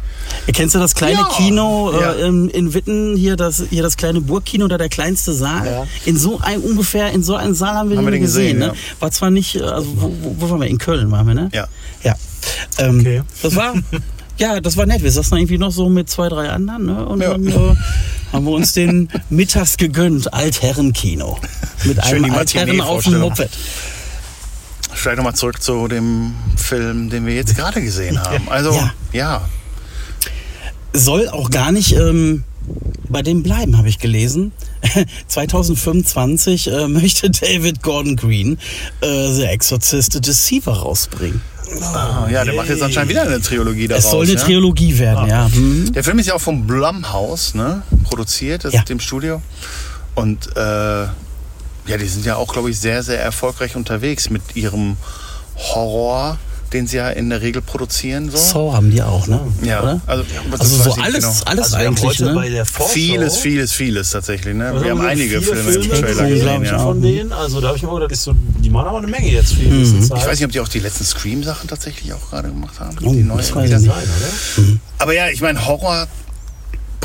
kennst 0.53 0.77
du 0.77 0.79
das 0.79 0.95
kleine 0.95 1.15
Ja. 1.15 1.29
Kino 1.37 1.93
Ja. 2.01 2.13
äh, 2.13 2.27
in, 2.29 2.49
in 2.51 2.73
Witten, 2.73 3.17
hier 3.17 3.35
das, 3.37 3.65
hier 3.69 3.83
das 3.83 3.97
kleine 3.97 4.21
Burgkino, 4.21 4.69
da 4.69 4.79
der 4.79 4.89
kleinste 4.89 5.33
Saal? 5.35 5.67
Ja. 5.67 5.87
In 6.05 6.17
so 6.17 6.39
ein 6.41 6.61
ungefähr, 6.61 7.11
in 7.11 7.25
so 7.25 7.35
einem 7.35 7.55
Saal 7.55 7.75
haben 7.75 7.91
wir 7.91 7.97
Haben 7.97 8.05
den, 8.05 8.13
wir 8.13 8.19
den 8.19 8.23
gesehen. 8.23 8.61
gesehen, 8.61 8.73
ne? 8.75 8.75
War 9.01 9.11
zwar 9.11 9.31
nicht, 9.31 9.57
äh, 9.57 9.63
also 9.63 9.89
wo, 9.97 10.13
wo, 10.23 10.37
wo 10.39 10.51
waren 10.51 10.61
wir? 10.61 10.69
In 10.69 10.79
Köln 10.79 11.11
waren 11.11 11.27
wir, 11.27 11.35
ne? 11.35 11.49
Ja. 11.53 11.67
Ja. 12.05 12.15
Ähm, 12.79 13.01
Okay. 13.01 13.23
Das 13.43 13.57
war, 13.57 13.75
ja, 14.39 14.61
das 14.61 14.77
war 14.77 14.87
nett. 14.87 15.03
Wir 15.03 15.11
saßen 15.11 15.37
irgendwie 15.37 15.59
noch 15.59 15.71
so 15.73 15.89
mit 15.89 16.09
zwei, 16.11 16.29
drei 16.29 16.51
anderen, 16.51 16.87
ne? 16.87 17.07
Und 17.07 17.21
Ja. 17.23 17.31
dann 17.33 17.47
äh, 17.47 17.75
haben 18.33 18.45
wir 18.45 18.53
uns 18.53 18.73
den 18.73 19.09
mittags 19.31 19.77
gegönnt, 19.77 20.33
Altherrenkino. 20.33 21.39
Mit 21.85 22.05
Schön 22.05 22.25
einem 22.25 22.35
Altherren 22.35 22.81
auf 22.81 23.05
dem. 23.05 23.19
Moped. 23.21 23.51
Vielleicht 24.93 25.17
nochmal 25.19 25.35
zurück 25.35 25.63
zu 25.63 25.89
dem 25.89 26.35
Film, 26.57 27.11
den 27.11 27.27
wir 27.27 27.35
jetzt 27.35 27.55
gerade 27.57 27.83
gesehen 27.83 28.21
haben. 28.23 28.49
Also, 28.49 28.73
Ja. 28.73 28.93
ja. 29.13 29.49
Soll 30.93 31.29
auch 31.29 31.51
gar 31.51 31.73
nicht 31.73 31.93
ähm, 31.93 32.45
bei 33.09 33.21
dem 33.23 33.43
bleiben, 33.43 33.77
habe 33.77 33.89
ich 33.89 33.99
gelesen. 33.99 34.53
2025 35.29 36.71
äh, 36.73 36.89
möchte 36.89 37.31
David 37.31 37.83
Gordon 37.83 38.17
Green 38.17 38.59
äh, 39.03 39.31
The 39.33 39.45
Exorcist 39.45 40.13
The 40.15 40.21
Deceiver 40.21 40.73
rausbringen. 40.73 41.43
Ah, 41.83 42.29
ja, 42.31 42.45
der 42.45 42.55
macht 42.55 42.69
jetzt 42.69 42.83
anscheinend 42.83 43.11
wieder 43.11 43.23
eine 43.23 43.41
Trilogie 43.41 43.89
daraus. 43.89 44.05
es 44.05 44.11
soll 44.11 44.25
eine 44.25 44.35
ja? 44.35 44.41
Trilogie 44.41 44.99
werden, 44.99 45.27
ja. 45.29 45.49
Mhm. 45.49 45.93
Der 45.93 46.05
Film 46.05 46.19
ist 46.19 46.27
ja 46.27 46.35
auch 46.35 46.41
vom 46.41 46.67
Blumhouse 46.67 47.55
ne, 47.55 47.83
produziert, 48.05 48.65
das 48.65 48.73
Ja. 48.73 48.81
ist 48.83 48.91
im 48.91 49.01
Studio. 49.01 49.43
Und 50.15 50.57
äh, 50.57 50.61
ja, 50.61 51.97
die 51.99 52.07
sind 52.07 52.25
ja 52.25 52.37
auch, 52.37 52.53
glaube 52.53 52.71
ich, 52.71 52.79
sehr, 52.81 53.03
sehr 53.03 53.21
erfolgreich 53.21 53.77
unterwegs 53.77 54.31
mit 54.31 54.43
ihrem 54.55 54.97
Horror, 55.57 56.39
den 56.73 56.87
sie 56.87 56.97
ja 56.97 57.11
in 57.11 57.31
der 57.31 57.43
Regel 57.43 57.63
produzieren. 57.63 58.31
So. 58.31 58.37
Saw 58.37 58.73
haben 58.75 58.91
die 58.91 59.01
auch, 59.03 59.27
ne? 59.27 59.41
Ja, 59.63 59.83
Oder? 59.83 60.01
also, 60.07 60.25
das 60.51 60.61
Also 60.61 60.83
so 60.83 60.93
alles, 61.03 61.15
genau. 61.17 61.33
alles 61.47 61.65
Also 61.73 61.77
haben 61.79 61.87
eigentlich, 61.87 62.05
heute 62.05 62.35
bei 62.35 62.49
ne? 62.49 62.55
der 62.57 62.67
Vorschau 62.67 62.93
Vieles, 62.93 63.37
vieles, 63.39 63.73
vieles 63.73 64.11
tatsächlich. 64.11 64.55
Ne? 64.55 64.73
Wir 64.83 64.91
haben 64.91 65.01
wir? 65.01 65.09
einige 65.09 65.41
Vier 65.41 65.55
Filme 65.57 65.71
im 65.73 65.83
Filme 65.83 66.01
Trailer 66.01 66.29
gesehen, 66.29 66.65
Ja. 66.65 66.79
von 66.79 67.01
denen. 67.03 67.33
Also 67.33 67.61
da 67.61 67.69
habe 67.69 67.77
ich 67.77 67.83
mir 67.85 67.95
gedacht, 67.95 68.17
so, 68.17 68.33
die 68.59 68.71
machen 68.71 68.89
aber 68.89 68.99
eine 68.99 69.07
Menge 69.07 69.29
jetzt 69.31 69.53
für 69.55 69.61
die 69.61 69.69
nächste 69.69 70.01
Zeit. 70.01 70.19
Ich 70.19 70.27
weiß 70.27 70.39
nicht, 70.39 70.47
ob 70.47 70.53
die 70.53 70.61
auch 70.61 70.69
die 70.69 70.81
letzten 70.81 71.05
Scream-Sachen 71.05 71.69
tatsächlich 71.69 72.13
auch 72.13 72.31
gerade 72.31 72.49
gemacht 72.49 72.81
haben. 72.81 72.97
Oh, 73.05 73.13
die 73.13 73.23
neue 73.23 73.39
das 73.39 73.55
weiß 73.55 73.65
wieder. 73.67 73.77
ich 73.77 73.83
nicht. 73.83 73.95
Sein, 73.95 74.65
oder? 74.65 74.79
Aber 74.99 75.15
ja, 75.15 75.29
ich 75.29 75.41
meine, 75.41 75.65
Horror 75.67 76.09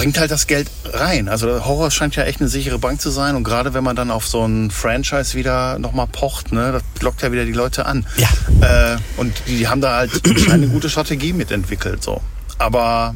bringt 0.01 0.20
halt 0.20 0.31
das 0.31 0.48
Geld 0.48 0.70
rein. 0.86 1.29
Also 1.29 1.63
Horror 1.65 1.91
scheint 1.91 2.15
ja 2.15 2.24
echt 2.24 2.39
eine 2.39 2.50
sichere 2.50 2.79
Bank 2.79 3.00
zu 3.01 3.12
sein. 3.12 3.36
Und 3.36 3.43
gerade 3.43 3.74
wenn 3.74 3.84
man 3.84 3.96
dann 3.96 4.10
auf 4.10 4.27
so 4.27 4.43
ein 4.46 4.72
Franchise 4.72 5.38
wieder 5.38 5.77
nochmal 5.77 6.08
pocht, 6.08 6.51
ne, 6.51 6.72
das 6.72 6.84
lockt 7.01 7.22
ja 7.22 7.31
wieder 7.31 7.46
die 7.46 7.51
Leute 7.51 7.86
an. 7.86 8.05
Ja. 8.17 8.93
Äh, 8.93 8.98
und 9.17 9.34
die, 9.48 9.60
die 9.60 9.67
haben 9.67 9.81
da 9.81 9.98
halt 9.98 10.12
eine 10.50 10.67
gute 10.67 10.89
Strategie 10.89 11.34
mitentwickelt. 11.34 12.03
So. 12.03 12.22
Aber 12.58 13.15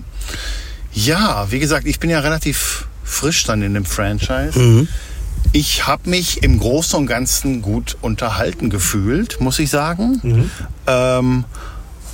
ja, 0.94 1.48
wie 1.50 1.60
gesagt, 1.60 1.88
ich 1.88 2.00
bin 2.00 2.10
ja 2.10 2.20
relativ 2.20 2.88
frisch 3.04 3.44
dann 3.46 3.62
in 3.64 3.74
dem 3.74 3.86
Franchise. 3.86 4.58
Mhm. 4.58 4.88
Ich 5.54 5.88
habe 5.88 6.10
mich 6.10 6.44
im 6.44 6.60
Großen 6.60 7.00
und 7.00 7.08
Ganzen 7.08 7.62
gut 7.62 7.98
unterhalten 8.02 8.70
gefühlt, 8.70 9.40
muss 9.42 9.58
ich 9.58 9.70
sagen. 9.70 10.20
Mhm. 10.22 10.52
Ähm, 10.86 11.46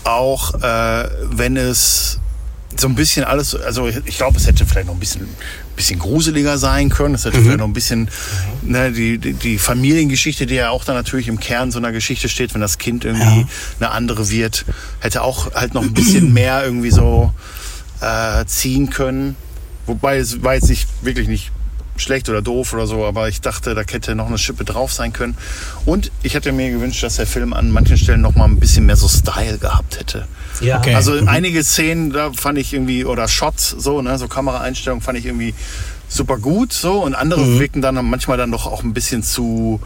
auch 0.04 0.54
äh, 0.62 1.10
wenn 1.30 1.58
es 1.58 2.21
so 2.78 2.88
ein 2.88 2.96
bisschen 2.96 3.24
alles, 3.24 3.56
also 3.56 3.88
ich 3.88 4.18
glaube, 4.18 4.38
es 4.38 4.48
hätte 4.48 4.66
vielleicht 4.66 4.88
noch 4.88 4.94
ein 4.94 5.00
bisschen, 5.00 5.28
bisschen 5.75 6.00
gruseliger 6.00 6.58
sein 6.58 6.90
können. 6.90 7.16
Es 7.16 7.25
hätte 7.25 7.42
vielleicht 7.42 7.60
noch 7.60 7.68
ein 7.68 7.74
bisschen 7.74 8.10
ne, 8.62 8.92
die, 8.92 9.18
die, 9.18 9.34
die 9.34 9.58
Familiengeschichte, 9.58 10.46
die 10.46 10.56
ja 10.56 10.70
auch 10.70 10.86
dann 10.86 10.96
natürlich 10.96 11.28
im 11.28 11.40
Kern 11.40 11.72
so 11.72 11.80
einer 11.80 11.92
Geschichte 11.92 12.30
steht, 12.30 12.54
wenn 12.54 12.62
das 12.62 12.78
Kind 12.78 13.06
irgendwie 13.06 13.46
eine 13.80 13.92
andere 13.92 14.30
wird, 14.30 14.66
hätte 15.00 15.22
auch 15.22 15.54
halt 15.54 15.74
noch 15.74 15.84
ein 15.84 15.94
bisschen 15.94 16.34
mehr 16.34 16.63
irgendwie 16.63 16.92
so 16.92 17.34
äh, 18.01 18.46
ziehen 18.46 18.90
können. 18.90 19.36
Wobei 19.86 20.18
es 20.18 20.44
war 20.44 20.54
jetzt 20.54 20.70
nicht 20.70 20.88
wirklich 21.01 21.28
nicht 21.28 21.51
schlecht 21.98 22.30
oder 22.30 22.42
doof 22.42 22.74
oder 22.74 22.88
so, 22.88 23.06
aber 23.06 23.30
ich 23.30 23.42
dachte, 23.42 23.75
da 23.75 23.82
hätte 23.82 24.16
noch 24.16 24.28
eine 24.28 24.38
Schippe 24.38 24.66
drauf 24.66 24.92
sein 24.92 25.13
können. 25.13 25.38
Und 25.86 26.12
ich 26.24 26.34
hätte 26.34 26.51
mir 26.51 26.72
gewünscht, 26.72 27.04
dass 27.04 27.18
der 27.18 27.28
Film 27.28 27.54
an 27.54 27.72
manchen 27.72 27.98
Stellen 27.98 28.22
noch 28.22 28.36
mal 28.36 28.46
ein 28.46 28.60
bisschen 28.60 28.86
mehr 28.86 28.96
so 28.96 29.08
Style 29.08 29.58
gehabt 29.58 30.00
hätte. 30.00 30.28
Ja, 30.62 30.77
Okay. 30.80 30.96
Also 30.96 31.13
einige 31.25 31.63
Szenen, 31.63 32.12
da 32.12 32.32
fand 32.34 32.58
ich 32.58 32.74
irgendwie, 32.74 33.06
oder 33.06 33.27
Shots, 33.27 33.70
so, 33.77 34.01
ne, 34.01 34.18
so 34.18 34.27
Kameraeinstellungen 34.27 35.01
fand 35.03 35.18
ich 35.18 35.25
irgendwie 35.25 35.53
super 36.08 36.38
gut, 36.38 36.74
so, 36.74 37.03
und 37.03 37.15
andere 37.15 37.41
Mhm. 37.41 37.60
wirken 37.60 37.82
dann 37.82 37.96
manchmal 38.10 38.38
dann 38.38 38.51
doch 38.51 38.65
auch 38.68 38.84
ein 38.84 38.94
bisschen 38.94 39.24
zu 39.24 39.80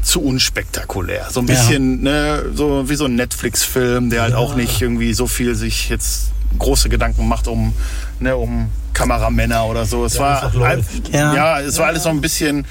zu 0.00 0.22
unspektakulär. 0.22 1.26
So 1.30 1.40
ein 1.40 1.48
Ja. 1.48 1.54
bisschen, 1.54 2.02
ne, 2.02 2.44
so 2.54 2.88
wie 2.88 2.94
so 2.94 3.04
ein 3.06 3.16
Netflix-Film, 3.16 4.08
der 4.10 4.22
halt 4.22 4.34
auch 4.34 4.54
nicht 4.54 4.80
irgendwie 4.80 5.12
so 5.12 5.26
viel 5.26 5.54
sich 5.56 5.88
jetzt 5.90 6.30
große 6.58 6.88
Gedanken 6.88 7.28
macht 7.28 7.48
um, 7.48 7.74
ne, 8.20 8.36
um 8.36 8.68
Kameramänner 8.94 9.66
oder 9.66 9.84
so. 9.84 10.04
Es 10.06 10.12
Der 10.14 10.22
war 10.22 10.52
ja. 11.12 11.34
Ja. 11.34 11.60
es 11.60 11.78
war 11.78 11.86
alles 11.88 12.04
so 12.04 12.08
ein 12.10 12.20
bisschen, 12.20 12.64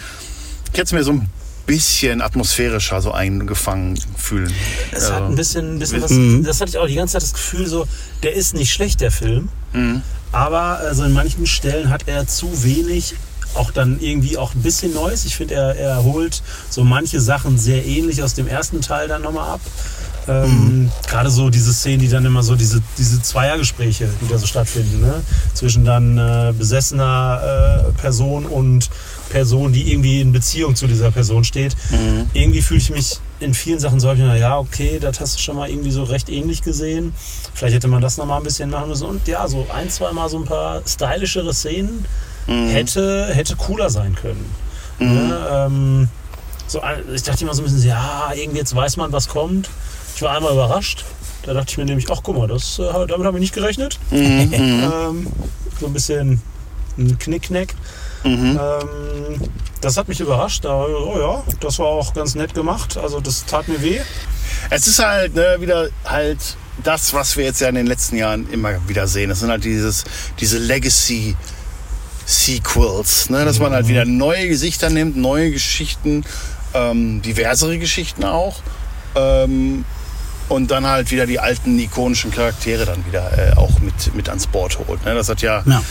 ich 0.71 0.79
hätte 0.79 0.83
es 0.83 0.91
mir 0.93 1.03
so 1.03 1.11
ein 1.11 1.29
bisschen 1.67 2.21
atmosphärischer 2.21 2.99
so 3.01 3.11
eingefangen 3.11 3.99
fühlen. 4.17 4.51
Es 4.91 5.05
hat 5.11 5.13
Also, 5.13 5.25
ein 5.25 5.35
bisschen, 5.35 5.75
ein 5.75 5.79
bisschen 5.79 6.01
was, 6.01 6.11
Mhm. 6.11 6.43
das 6.43 6.59
hatte 6.61 6.69
ich 6.71 6.77
auch 6.79 6.87
die 6.87 6.95
ganze 6.95 7.13
Zeit 7.13 7.21
das 7.23 7.33
Gefühl, 7.33 7.67
so, 7.67 7.85
der 8.23 8.33
ist 8.33 8.55
nicht 8.55 8.73
schlecht, 8.73 9.01
der 9.01 9.11
Film. 9.11 9.49
Mhm. 9.73 10.01
Aber 10.31 10.79
also 10.79 11.03
in 11.03 11.13
manchen 11.13 11.45
Stellen 11.45 11.89
hat 11.89 12.07
er 12.07 12.25
zu 12.27 12.63
wenig, 12.63 13.13
auch 13.53 13.71
dann 13.71 13.99
irgendwie 13.99 14.37
auch 14.37 14.53
ein 14.55 14.61
bisschen 14.61 14.93
Neues. 14.93 15.25
Ich 15.25 15.35
finde, 15.35 15.53
er, 15.55 15.75
er 15.75 16.03
holt 16.03 16.41
so 16.69 16.83
manche 16.83 17.19
Sachen 17.21 17.57
sehr 17.57 17.85
ähnlich 17.85 18.23
aus 18.23 18.33
dem 18.33 18.47
ersten 18.47 18.81
Teil 18.81 19.07
dann 19.07 19.21
nochmal 19.21 19.49
ab. 19.51 19.61
Ähm, 20.27 20.91
Gerade 21.07 21.29
so 21.29 21.49
diese 21.49 21.73
Szenen, 21.73 21.99
die 21.99 22.09
dann 22.09 22.25
immer 22.25 22.43
so, 22.43 22.55
diese, 22.55 22.81
diese 22.97 23.21
Zweiergespräche, 23.21 24.09
die 24.21 24.27
da 24.27 24.37
so 24.37 24.45
stattfinden, 24.45 24.99
ne? 25.01 25.21
zwischen 25.53 25.85
dann 25.85 26.17
äh, 26.17 26.53
besessener 26.57 27.85
äh, 27.87 28.01
Person 28.01 28.45
und 28.45 28.89
Person, 29.29 29.73
die 29.73 29.91
irgendwie 29.91 30.21
in 30.21 30.31
Beziehung 30.31 30.75
zu 30.75 30.87
dieser 30.87 31.11
Person 31.11 31.43
steht. 31.43 31.75
Irgendwie 32.33 32.61
fühle 32.61 32.79
ich 32.79 32.89
mich 32.89 33.19
in 33.39 33.53
vielen 33.53 33.79
Sachen 33.79 33.99
so, 33.99 34.07
hab 34.07 34.15
ich 34.15 34.21
mir, 34.21 34.37
ja, 34.37 34.57
okay, 34.57 34.97
das 34.99 35.19
hast 35.19 35.35
du 35.35 35.39
schon 35.41 35.55
mal 35.55 35.69
irgendwie 35.69 35.91
so 35.91 36.03
recht 36.03 36.29
ähnlich 36.29 36.63
gesehen. 36.63 37.13
Vielleicht 37.53 37.75
hätte 37.75 37.87
man 37.87 38.01
das 38.01 38.17
nochmal 38.17 38.39
ein 38.39 38.43
bisschen 38.43 38.69
machen 38.69 38.89
müssen. 38.89 39.05
Und 39.07 39.27
ja, 39.27 39.47
so 39.47 39.67
ein, 39.73 39.89
zwei 39.89 40.11
Mal 40.11 40.29
so 40.29 40.37
ein 40.37 40.45
paar 40.45 40.81
stylischere 40.87 41.53
Szenen 41.53 42.05
hätte, 42.47 43.27
hätte 43.33 43.55
cooler 43.55 43.89
sein 43.89 44.15
können. 44.15 44.45
Ne? 44.99 45.47
Ähm, 45.51 46.09
so, 46.67 46.81
ich 47.13 47.23
dachte 47.23 47.43
immer 47.43 47.53
so 47.53 47.61
ein 47.61 47.65
bisschen, 47.65 47.87
ja, 47.87 48.31
irgendwie 48.33 48.59
jetzt 48.59 48.75
weiß 48.75 48.97
man, 48.97 49.11
was 49.11 49.27
kommt. 49.27 49.69
Ich 50.15 50.21
war 50.21 50.35
einmal 50.35 50.53
überrascht. 50.53 51.05
Da 51.43 51.53
dachte 51.53 51.71
ich 51.71 51.77
mir 51.77 51.85
nämlich, 51.85 52.07
ach 52.11 52.21
guck 52.23 52.37
mal, 52.37 52.47
das, 52.47 52.79
äh, 52.79 52.83
damit 53.07 53.25
habe 53.25 53.37
ich 53.37 53.41
nicht 53.41 53.53
gerechnet. 53.53 53.99
Ähm, 54.11 55.27
so 55.79 55.85
ein 55.85 55.93
bisschen 55.93 56.41
ein 56.97 57.17
Knickknack. 57.19 57.75
Ähm, 58.31 59.41
das 59.81 59.97
hat 59.97 60.07
mich 60.07 60.19
überrascht. 60.19 60.65
Da, 60.65 60.85
oh 60.85 61.17
ja, 61.19 61.43
das 61.59 61.79
war 61.79 61.87
auch 61.87 62.13
ganz 62.13 62.35
nett 62.35 62.53
gemacht. 62.53 62.97
Also 62.97 63.19
das 63.19 63.45
tat 63.45 63.67
mir 63.67 63.81
weh. 63.81 63.99
Es 64.69 64.87
ist 64.87 64.99
halt 64.99 65.35
ne, 65.35 65.57
wieder 65.59 65.89
halt 66.05 66.57
das, 66.83 67.13
was 67.13 67.37
wir 67.37 67.45
jetzt 67.45 67.61
ja 67.61 67.69
in 67.69 67.75
den 67.75 67.87
letzten 67.87 68.17
Jahren 68.17 68.49
immer 68.51 68.87
wieder 68.87 69.07
sehen. 69.07 69.29
Das 69.29 69.39
sind 69.39 69.49
halt 69.49 69.63
dieses, 69.63 70.03
diese 70.39 70.57
Legacy 70.57 71.35
Sequels, 72.25 73.29
ne? 73.29 73.45
dass 73.45 73.59
man 73.59 73.71
halt 73.71 73.87
wieder 73.87 74.03
neue 74.03 74.49
Gesichter 74.49 74.89
nimmt, 74.89 75.15
neue 75.15 75.51
Geschichten, 75.51 76.25
ähm, 76.73 77.21
diversere 77.21 77.77
Geschichten 77.79 78.25
auch. 78.25 78.57
Ähm, 79.15 79.85
und 80.49 80.71
dann 80.71 80.87
halt 80.87 81.11
wieder 81.11 81.25
die 81.25 81.39
alten 81.39 81.77
ikonischen 81.77 82.31
Charaktere 82.31 82.85
dann 82.85 83.05
wieder 83.05 83.31
äh, 83.37 83.57
auch 83.57 83.79
mit, 83.79 84.13
mit 84.15 84.29
ans 84.29 84.47
Board 84.47 84.77
holt. 84.79 85.03
Ne? 85.05 85.13
Das 85.13 85.29
hat 85.29 85.41
ja, 85.41 85.63
Ja. 85.65 85.81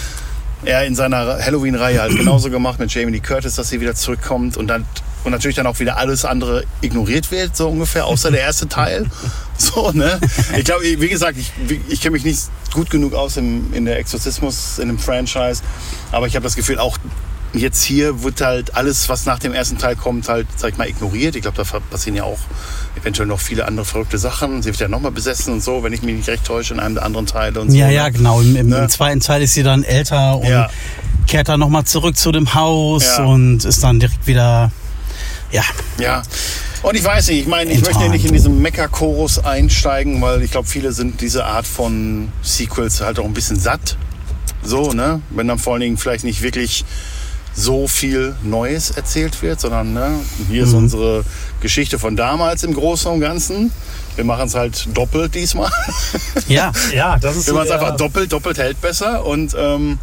Er 0.64 0.84
in 0.84 0.94
seiner 0.94 1.38
Halloween-Reihe 1.44 2.00
halt 2.00 2.16
genauso 2.16 2.50
gemacht 2.50 2.78
mit 2.78 2.92
Jamie 2.92 3.12
Lee 3.12 3.20
Curtis, 3.20 3.54
dass 3.56 3.68
sie 3.68 3.80
wieder 3.80 3.94
zurückkommt 3.94 4.56
und 4.56 4.66
dann 4.68 4.84
und 5.26 5.32
natürlich 5.32 5.56
dann 5.56 5.66
auch 5.66 5.80
wieder 5.80 5.96
alles 5.96 6.24
andere 6.24 6.62
ignoriert 6.80 7.32
wird, 7.32 7.56
so 7.56 7.68
ungefähr, 7.68 8.06
außer 8.06 8.30
der 8.30 8.40
erste 8.40 8.68
Teil. 8.68 9.06
So, 9.58 9.90
ne? 9.90 10.20
Ich 10.58 10.66
glaube, 10.66 10.82
wie 10.84 11.08
gesagt, 11.08 11.38
ich, 11.38 11.50
ich 11.88 12.02
kenne 12.02 12.12
mich 12.12 12.24
nicht 12.24 12.42
gut 12.74 12.90
genug 12.90 13.14
aus 13.14 13.38
im, 13.38 13.72
in 13.72 13.86
der 13.86 13.98
Exorzismus, 13.98 14.78
in 14.78 14.88
dem 14.88 14.98
Franchise, 14.98 15.62
aber 16.12 16.26
ich 16.26 16.36
habe 16.36 16.44
das 16.44 16.56
Gefühl, 16.56 16.78
auch 16.78 16.98
jetzt 17.56 17.82
hier 17.82 18.22
wird 18.22 18.40
halt 18.40 18.74
alles, 18.74 19.08
was 19.08 19.24
nach 19.26 19.38
dem 19.38 19.52
ersten 19.54 19.78
Teil 19.78 19.96
kommt, 19.96 20.28
halt, 20.28 20.46
sag 20.56 20.72
ich 20.72 20.76
mal, 20.78 20.88
ignoriert. 20.88 21.36
Ich 21.36 21.42
glaube, 21.42 21.56
da 21.56 21.64
passieren 21.90 22.16
ja 22.16 22.24
auch 22.24 22.38
eventuell 23.00 23.26
noch 23.28 23.40
viele 23.40 23.66
andere 23.66 23.84
verrückte 23.84 24.18
Sachen. 24.18 24.62
Sie 24.62 24.68
wird 24.70 24.80
ja 24.80 24.88
nochmal 24.88 25.12
besessen 25.12 25.52
und 25.54 25.62
so, 25.62 25.82
wenn 25.82 25.92
ich 25.92 26.02
mich 26.02 26.16
nicht 26.16 26.28
recht 26.28 26.44
täusche, 26.44 26.74
in 26.74 26.80
einem 26.80 26.94
der 26.96 27.04
anderen 27.04 27.26
Teile 27.26 27.60
und 27.60 27.70
so. 27.70 27.76
Ja, 27.76 27.86
ne? 27.88 27.94
ja, 27.94 28.08
genau. 28.08 28.40
Im, 28.40 28.56
im, 28.56 28.68
Ne? 28.68 28.88
zweiten 28.88 29.20
Teil 29.20 29.42
ist 29.42 29.54
sie 29.54 29.62
dann 29.62 29.84
älter 29.84 30.38
und 30.38 30.46
Ja. 30.48 30.68
kehrt 31.26 31.48
dann 31.48 31.60
nochmal 31.60 31.84
zurück 31.84 32.16
zu 32.16 32.32
dem 32.32 32.54
Haus 32.54 33.04
Ja. 33.18 33.24
und 33.24 33.64
ist 33.64 33.82
dann 33.82 34.00
direkt 34.00 34.26
wieder. 34.26 34.70
Ja, 35.52 35.62
Ja. 35.98 36.22
Und 36.82 36.94
ich 36.94 37.02
weiß 37.04 37.28
nicht, 37.28 37.40
ich 37.40 37.46
meine, 37.48 37.72
ich 37.72 37.80
möchte 37.80 38.02
ja 38.04 38.08
nicht 38.08 38.24
in 38.26 38.32
diesen 38.32 38.60
Mecha-Chorus 38.62 39.44
einsteigen, 39.44 40.20
weil 40.20 40.42
ich 40.42 40.50
glaube, 40.52 40.68
viele 40.68 40.92
sind 40.92 41.20
diese 41.20 41.44
Art 41.44 41.66
von 41.66 42.28
Sequels 42.42 43.00
halt 43.00 43.18
auch 43.18 43.24
ein 43.24 43.32
bisschen 43.32 43.58
satt. 43.58 43.96
So, 44.62 44.92
ne? 44.92 45.20
Wenn 45.30 45.48
dann 45.48 45.58
vor 45.58 45.72
allen 45.74 45.80
Dingen 45.82 45.96
vielleicht 45.96 46.22
nicht 46.24 46.42
wirklich 46.42 46.84
so 47.56 47.88
viel 47.88 48.36
Neues 48.42 48.90
erzählt 48.90 49.40
wird, 49.42 49.60
sondern 49.60 49.94
ne, 49.94 50.20
hier 50.48 50.64
ist 50.64 50.74
unsere 50.74 51.24
Geschichte 51.60 51.98
von 51.98 52.14
damals 52.14 52.62
im 52.62 52.74
Großen 52.74 53.10
und 53.10 53.20
Ganzen. 53.20 53.72
Wir 54.14 54.24
machen 54.24 54.46
es 54.46 54.54
halt 54.54 54.88
doppelt 54.94 55.34
diesmal. 55.34 55.70
ja. 56.48 56.70
Ja, 56.94 57.18
das 57.18 57.36
ist 57.36 57.46
Wir 57.46 57.54
machen 57.54 57.66
es 57.66 57.72
einfach 57.72 57.96
doppelt, 57.96 58.30
doppelt 58.32 58.58
hält 58.58 58.80
besser 58.80 59.24
und 59.24 59.56
ähm, 59.58 59.98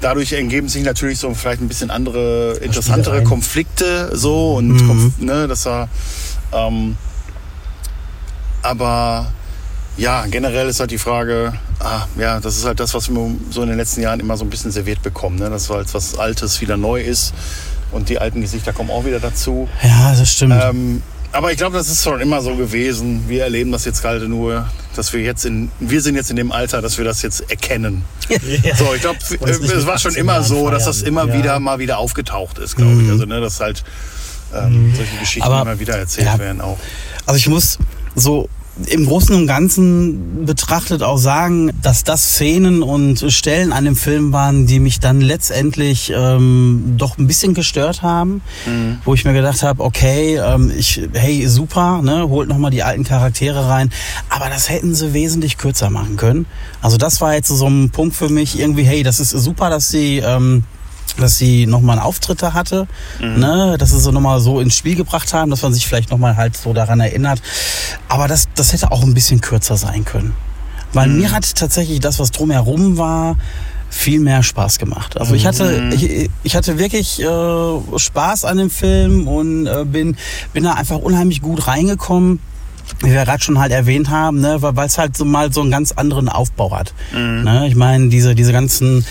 dadurch 0.00 0.32
ergeben 0.32 0.68
sich 0.68 0.84
natürlich 0.84 1.18
so 1.18 1.34
vielleicht 1.34 1.60
ein 1.60 1.68
bisschen 1.68 1.90
andere, 1.90 2.58
interessantere. 2.62 3.24
Konflikte 3.24 4.16
so 4.16 4.54
und 4.54 4.86
Konf 4.86 5.18
ne, 5.18 5.48
dass 5.48 5.66
er 5.66 5.88
ähm, 6.52 6.96
aber 8.62 9.32
ja, 9.98 10.24
generell 10.26 10.68
ist 10.68 10.80
halt 10.80 10.90
die 10.90 10.98
Frage, 10.98 11.52
ah, 11.80 12.06
ja, 12.18 12.40
das 12.40 12.56
ist 12.56 12.64
halt 12.64 12.80
das, 12.80 12.94
was 12.94 13.08
wir 13.10 13.30
so 13.50 13.62
in 13.62 13.68
den 13.68 13.76
letzten 13.76 14.00
Jahren 14.00 14.20
immer 14.20 14.36
so 14.36 14.44
ein 14.44 14.50
bisschen 14.50 14.70
serviert 14.70 15.02
bekommen, 15.02 15.38
ne? 15.38 15.50
dass 15.50 15.68
halt 15.70 15.92
was 15.92 16.16
Altes 16.18 16.60
wieder 16.60 16.76
neu 16.76 17.00
ist 17.02 17.34
und 17.92 18.08
die 18.08 18.18
alten 18.18 18.40
Gesichter 18.40 18.72
kommen 18.72 18.90
auch 18.90 19.04
wieder 19.04 19.20
dazu. 19.20 19.68
Ja, 19.82 20.14
das 20.16 20.30
stimmt. 20.32 20.54
Ähm, 20.62 21.02
aber 21.32 21.50
ich 21.52 21.58
glaube, 21.58 21.76
das 21.76 21.88
ist 21.90 22.02
schon 22.04 22.20
immer 22.22 22.40
so 22.40 22.54
gewesen. 22.56 23.24
Wir 23.28 23.42
erleben 23.42 23.70
das 23.70 23.84
jetzt 23.84 24.00
gerade 24.00 24.28
nur, 24.28 24.66
dass 24.96 25.12
wir 25.12 25.20
jetzt 25.20 25.44
in, 25.44 25.70
wir 25.78 26.00
sind 26.00 26.14
jetzt 26.14 26.30
in 26.30 26.36
dem 26.36 26.52
Alter, 26.52 26.80
dass 26.80 26.96
wir 26.96 27.04
das 27.04 27.20
jetzt 27.22 27.50
erkennen. 27.50 28.04
Ja. 28.62 28.76
So, 28.76 28.92
ich 28.94 29.00
glaube, 29.00 29.18
es 29.20 29.86
war 29.86 29.98
schon 29.98 30.10
18 30.12 30.20
immer 30.20 30.42
so, 30.42 30.70
dass 30.70 30.84
das 30.84 30.98
feiern. 30.98 31.08
immer 31.08 31.26
Ja. 31.28 31.34
wieder 31.38 31.60
mal 31.60 31.78
wieder 31.78 31.98
aufgetaucht 31.98 32.58
ist, 32.58 32.76
glaube 32.76 33.02
ich. 33.02 33.10
Also, 33.10 33.24
ne, 33.24 33.40
dass 33.40 33.58
halt 33.60 33.82
ähm, 34.54 34.92
solche 34.94 35.16
Geschichten 35.18 35.48
Aber- 35.48 35.62
immer 35.62 35.80
wieder 35.80 35.96
erzählt 35.98 36.26
ja. 36.26 36.38
werden 36.38 36.60
auch. 36.60 36.78
Also 37.26 37.38
ich 37.38 37.48
muss 37.48 37.78
so 38.14 38.48
im 38.86 39.06
Großen 39.06 39.34
und 39.34 39.46
Ganzen 39.46 40.46
betrachtet 40.46 41.02
auch 41.02 41.18
sagen, 41.18 41.70
dass 41.82 42.04
das 42.04 42.34
Szenen 42.34 42.82
und 42.82 43.32
Stellen 43.32 43.72
an 43.72 43.84
dem 43.84 43.96
Film 43.96 44.32
waren, 44.32 44.66
die 44.66 44.80
mich 44.80 45.00
dann 45.00 45.20
letztendlich 45.20 46.12
ähm, 46.14 46.94
doch 46.96 47.18
ein 47.18 47.26
bisschen 47.26 47.54
gestört 47.54 48.02
haben, 48.02 48.40
wo 49.04 49.14
ich 49.14 49.24
mir 49.24 49.32
gedacht 49.32 49.62
habe, 49.62 49.82
okay, 49.82 50.36
ähm, 50.36 50.72
ich, 50.76 51.00
hey, 51.12 51.46
super, 51.46 52.00
ne, 52.02 52.28
holt 52.28 52.48
nochmal 52.48 52.70
die 52.70 52.82
alten 52.82 53.04
Charaktere 53.04 53.68
rein, 53.68 53.90
aber 54.28 54.48
das 54.48 54.68
hätten 54.68 54.94
sie 54.94 55.12
wesentlich 55.12 55.58
kürzer 55.58 55.90
machen 55.90 56.16
können. 56.16 56.46
Also 56.80 56.96
das 56.96 57.20
war 57.20 57.34
jetzt 57.34 57.48
so 57.48 57.66
ein 57.66 57.90
Punkt 57.90 58.14
für 58.14 58.28
mich. 58.28 58.58
Irgendwie, 58.58 58.84
hey, 58.84 59.02
das 59.02 59.20
ist 59.20 59.30
super, 59.30 59.70
dass 59.70 59.88
sie 59.88 60.18
ähm, 60.18 60.64
dass 61.16 61.38
sie 61.38 61.66
nochmal 61.66 61.98
einen 61.98 62.06
Auftritt 62.06 62.42
da 62.42 62.52
hatte, 62.52 62.86
ne, 63.20 63.76
dass 63.78 63.90
sie 63.90 64.00
so 64.00 64.10
nochmal 64.10 64.40
so 64.40 64.60
ins 64.60 64.76
Spiel 64.76 64.96
gebracht 64.96 65.32
haben, 65.32 65.50
dass 65.50 65.62
man 65.62 65.72
sich 65.72 65.86
vielleicht 65.86 66.10
nochmal 66.10 66.36
halt 66.36 66.56
so 66.56 66.72
daran 66.72 67.00
erinnert. 67.00 67.40
Aber 68.08 68.28
das, 68.28 68.48
das 68.54 68.72
hätte 68.72 68.92
auch 68.92 69.02
ein 69.02 69.14
bisschen 69.14 69.40
kürzer 69.40 69.76
sein 69.76 70.04
können. 70.04 70.34
Weil 70.92 71.08
mir 71.08 71.32
hat 71.32 71.54
tatsächlich 71.54 72.00
das, 72.00 72.18
was 72.18 72.30
drumherum 72.30 72.96
war, 72.96 73.36
viel 73.90 74.20
mehr 74.20 74.42
Spaß 74.42 74.78
gemacht. 74.78 75.18
Also 75.18 75.34
ich 75.34 75.46
hatte, 75.46 75.90
ich, 75.94 76.30
ich 76.42 76.56
hatte 76.56 76.78
wirklich 76.78 77.22
äh, 77.22 77.98
Spaß 77.98 78.44
an 78.44 78.58
dem 78.58 78.70
Film 78.70 79.26
und 79.26 79.66
äh, 79.66 79.84
bin, 79.84 80.16
bin 80.52 80.64
da 80.64 80.74
einfach 80.74 80.98
unheimlich 80.98 81.40
gut 81.42 81.66
reingekommen 81.66 82.40
wie 83.00 83.12
wir 83.12 83.24
gerade 83.24 83.42
schon 83.42 83.58
halt 83.58 83.70
erwähnt 83.70 84.08
haben, 84.08 84.40
ne, 84.40 84.56
weil 84.60 84.86
es 84.86 84.96
halt 84.98 85.16
so 85.16 85.24
mal 85.24 85.52
so 85.52 85.60
einen 85.60 85.70
ganz 85.70 85.92
anderen 85.92 86.28
Aufbau 86.28 86.76
hat. 86.76 86.94
Ne, 87.44 87.66
ich 87.68 87.76
meine, 87.76 88.08
diese, 88.08 88.34
diese 88.34 88.50
ganzen 88.50 89.04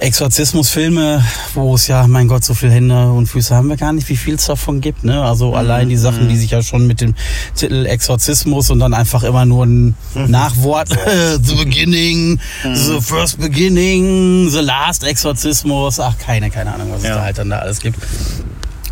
Exorzismusfilme, 0.00 1.24
wo 1.54 1.74
es 1.74 1.86
ja, 1.88 2.06
mein 2.06 2.28
Gott, 2.28 2.44
so 2.44 2.54
viele 2.54 2.72
Hände 2.72 3.10
und 3.10 3.26
Füße 3.26 3.54
haben 3.54 3.68
wir 3.68 3.76
gar 3.76 3.92
nicht, 3.92 4.08
wie 4.08 4.16
viel 4.16 4.34
es 4.34 4.46
davon 4.46 4.80
gibt. 4.80 5.04
Ne? 5.04 5.22
Also 5.22 5.54
allein 5.54 5.88
die 5.88 5.96
Sachen, 5.96 6.28
die 6.28 6.36
sich 6.36 6.50
ja 6.50 6.62
schon 6.62 6.86
mit 6.86 7.00
dem 7.00 7.14
Titel 7.54 7.84
Exorzismus 7.86 8.70
und 8.70 8.78
dann 8.78 8.94
einfach 8.94 9.22
immer 9.24 9.44
nur 9.44 9.66
ein 9.66 9.94
Nachwort, 10.14 10.88
the 11.42 11.54
beginning, 11.54 12.38
the 12.62 13.00
first 13.00 13.38
beginning, 13.38 14.48
the 14.50 14.60
last 14.60 15.04
Exorzismus, 15.04 15.98
ach 16.00 16.16
keine, 16.18 16.50
keine 16.50 16.74
Ahnung, 16.74 16.90
was 16.92 16.98
es 17.02 17.08
Ja. 17.08 17.16
da 17.16 17.22
halt 17.22 17.38
dann 17.38 17.50
da 17.50 17.58
alles 17.58 17.80
gibt. 17.80 17.98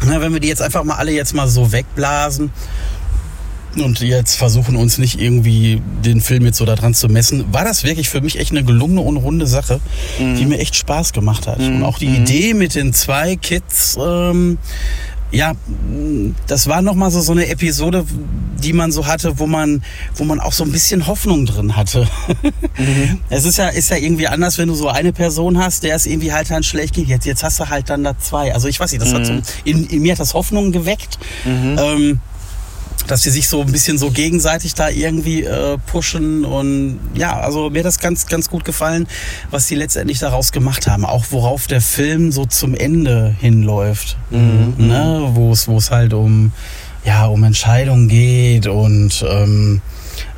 Na, 0.04 0.20
wenn 0.20 0.32
wir 0.32 0.40
die 0.40 0.48
jetzt 0.48 0.62
einfach 0.62 0.84
mal 0.84 0.96
alle 0.96 1.12
jetzt 1.12 1.34
mal 1.34 1.48
so 1.48 1.72
wegblasen 1.72 2.50
und 3.82 4.00
jetzt 4.00 4.36
versuchen 4.36 4.76
uns 4.76 4.98
nicht 4.98 5.20
irgendwie 5.20 5.80
den 6.04 6.20
Film 6.20 6.44
jetzt 6.44 6.58
so 6.58 6.64
da 6.64 6.74
dran 6.74 6.94
zu 6.94 7.08
messen, 7.08 7.44
war 7.52 7.64
das 7.64 7.84
wirklich 7.84 8.08
für 8.08 8.20
mich 8.20 8.38
echt 8.38 8.50
eine 8.50 8.64
gelungene 8.64 9.00
und 9.00 9.16
runde 9.16 9.46
Sache, 9.46 9.80
die 10.18 10.46
mir 10.46 10.58
echt 10.58 10.76
Spaß 10.76 11.12
gemacht 11.12 11.46
hat. 11.46 11.60
Und 11.60 11.82
auch 11.82 11.98
die 11.98 12.06
Idee 12.06 12.54
mit 12.54 12.74
den 12.74 12.92
zwei 12.92 13.36
Kids, 13.36 13.98
ähm, 14.00 14.58
ja, 15.32 15.54
das 16.46 16.68
war 16.68 16.82
nochmal 16.82 17.10
so, 17.10 17.20
so 17.20 17.32
eine 17.32 17.48
Episode, 17.48 18.04
die 18.62 18.72
man 18.72 18.92
so 18.92 19.06
hatte, 19.06 19.38
wo 19.38 19.46
man, 19.46 19.82
wo 20.14 20.24
man 20.24 20.40
auch 20.40 20.52
so 20.52 20.64
ein 20.64 20.72
bisschen 20.72 21.06
Hoffnung 21.06 21.46
drin 21.46 21.76
hatte. 21.76 22.08
Es 23.28 23.44
ist 23.44 23.58
ja, 23.58 23.68
ist 23.68 23.90
ja 23.90 23.96
irgendwie 23.96 24.28
anders, 24.28 24.56
wenn 24.58 24.68
du 24.68 24.74
so 24.74 24.88
eine 24.88 25.12
Person 25.12 25.58
hast, 25.58 25.82
der 25.82 25.96
es 25.96 26.06
irgendwie 26.06 26.32
halt 26.32 26.50
dann 26.50 26.62
schlecht 26.62 26.94
geht. 26.94 27.08
Jetzt, 27.08 27.26
jetzt 27.26 27.42
hast 27.42 27.58
du 27.58 27.68
halt 27.68 27.90
dann 27.90 28.04
da 28.04 28.16
zwei. 28.18 28.54
Also 28.54 28.68
ich 28.68 28.78
weiß 28.78 28.92
nicht, 28.92 29.02
das 29.02 29.12
hat 29.12 29.26
so, 29.26 29.32
in, 29.64 29.86
in 29.86 30.02
mir 30.02 30.12
hat 30.12 30.20
das 30.20 30.34
Hoffnung 30.34 30.72
geweckt. 30.72 31.18
Ähm, 31.78 32.20
dass 33.06 33.22
die 33.22 33.30
sich 33.30 33.48
so 33.48 33.60
ein 33.60 33.72
bisschen 33.72 33.98
so 33.98 34.10
gegenseitig 34.10 34.74
da 34.74 34.88
irgendwie 34.88 35.44
äh, 35.44 35.78
pushen 35.86 36.44
und 36.44 36.98
ja, 37.14 37.38
also 37.38 37.70
mir 37.70 37.80
hat 37.80 37.86
das 37.86 37.98
ganz, 37.98 38.26
ganz 38.26 38.50
gut 38.50 38.64
gefallen, 38.64 39.06
was 39.50 39.66
die 39.66 39.74
letztendlich 39.74 40.18
daraus 40.18 40.52
gemacht 40.52 40.86
haben, 40.86 41.04
auch 41.04 41.26
worauf 41.30 41.66
der 41.66 41.80
Film 41.80 42.32
so 42.32 42.46
zum 42.46 42.74
Ende 42.74 43.34
hinläuft, 43.38 44.16
ne? 44.78 45.30
wo 45.34 45.52
es, 45.52 45.68
wo 45.68 45.78
es 45.78 45.90
halt 45.90 46.12
um 46.12 46.52
ja 47.04 47.26
um 47.26 47.44
Entscheidungen 47.44 48.08
geht 48.08 48.66
und 48.66 49.24
ähm, 49.28 49.80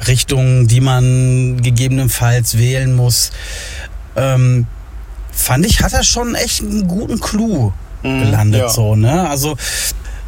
Richtungen, 0.07 0.69
die 0.69 0.81
man 0.81 1.61
gegebenenfalls 1.63 2.59
wählen 2.59 2.95
muss. 2.95 3.33
Ähm, 4.17 4.67
fand 5.33 5.65
ich, 5.65 5.81
hat 5.81 5.93
er 5.93 6.05
schon 6.05 6.35
echt 6.35 6.61
einen 6.61 6.87
guten 6.87 7.21
Clou 7.21 7.73
gelandet 8.03 8.61
ja. 8.61 8.69
so, 8.69 8.95
ne? 8.95 9.29
Also 9.29 9.57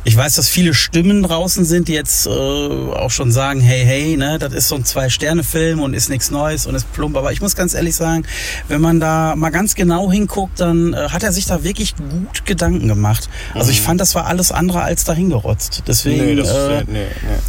ich 0.04 0.16
weiß, 0.16 0.36
dass 0.36 0.48
viele 0.48 0.72
Stimmen 0.72 1.22
draußen 1.22 1.64
sind, 1.64 1.88
die 1.88 1.92
jetzt 1.92 2.26
äh, 2.26 2.30
auch 2.30 3.10
schon 3.10 3.32
sagen, 3.32 3.60
hey, 3.60 3.84
hey, 3.84 4.16
ne, 4.16 4.38
das 4.38 4.52
ist 4.54 4.68
so 4.68 4.76
ein 4.76 4.84
Zwei-Sterne-Film 4.84 5.80
und 5.80 5.92
ist 5.94 6.08
nichts 6.08 6.30
Neues 6.30 6.66
und 6.66 6.74
ist 6.74 6.90
plump. 6.92 7.16
Aber 7.16 7.32
ich 7.32 7.40
muss 7.42 7.54
ganz 7.54 7.74
ehrlich 7.74 7.96
sagen, 7.96 8.24
wenn 8.68 8.80
man 8.80 8.98
da 8.98 9.34
mal 9.36 9.50
ganz 9.50 9.74
genau 9.74 10.10
hinguckt, 10.10 10.60
dann 10.60 10.94
äh, 10.94 11.08
hat 11.10 11.22
er 11.22 11.32
sich 11.32 11.46
da 11.46 11.64
wirklich 11.64 11.96
gut 11.96 12.46
Gedanken 12.46 12.88
gemacht. 12.88 13.28
Also 13.54 13.70
ich 13.70 13.82
fand, 13.82 14.00
das 14.00 14.14
war 14.14 14.26
alles 14.26 14.52
andere 14.52 14.82
als 14.82 15.04
dahingerotzt. 15.04 15.82
Deswegen, 15.86 16.24
Nee, 16.24 16.34
das 16.34 16.48
äh, 16.50 16.80
ist, 16.80 16.88
nee, 16.88 16.92
nee. 16.92 17.06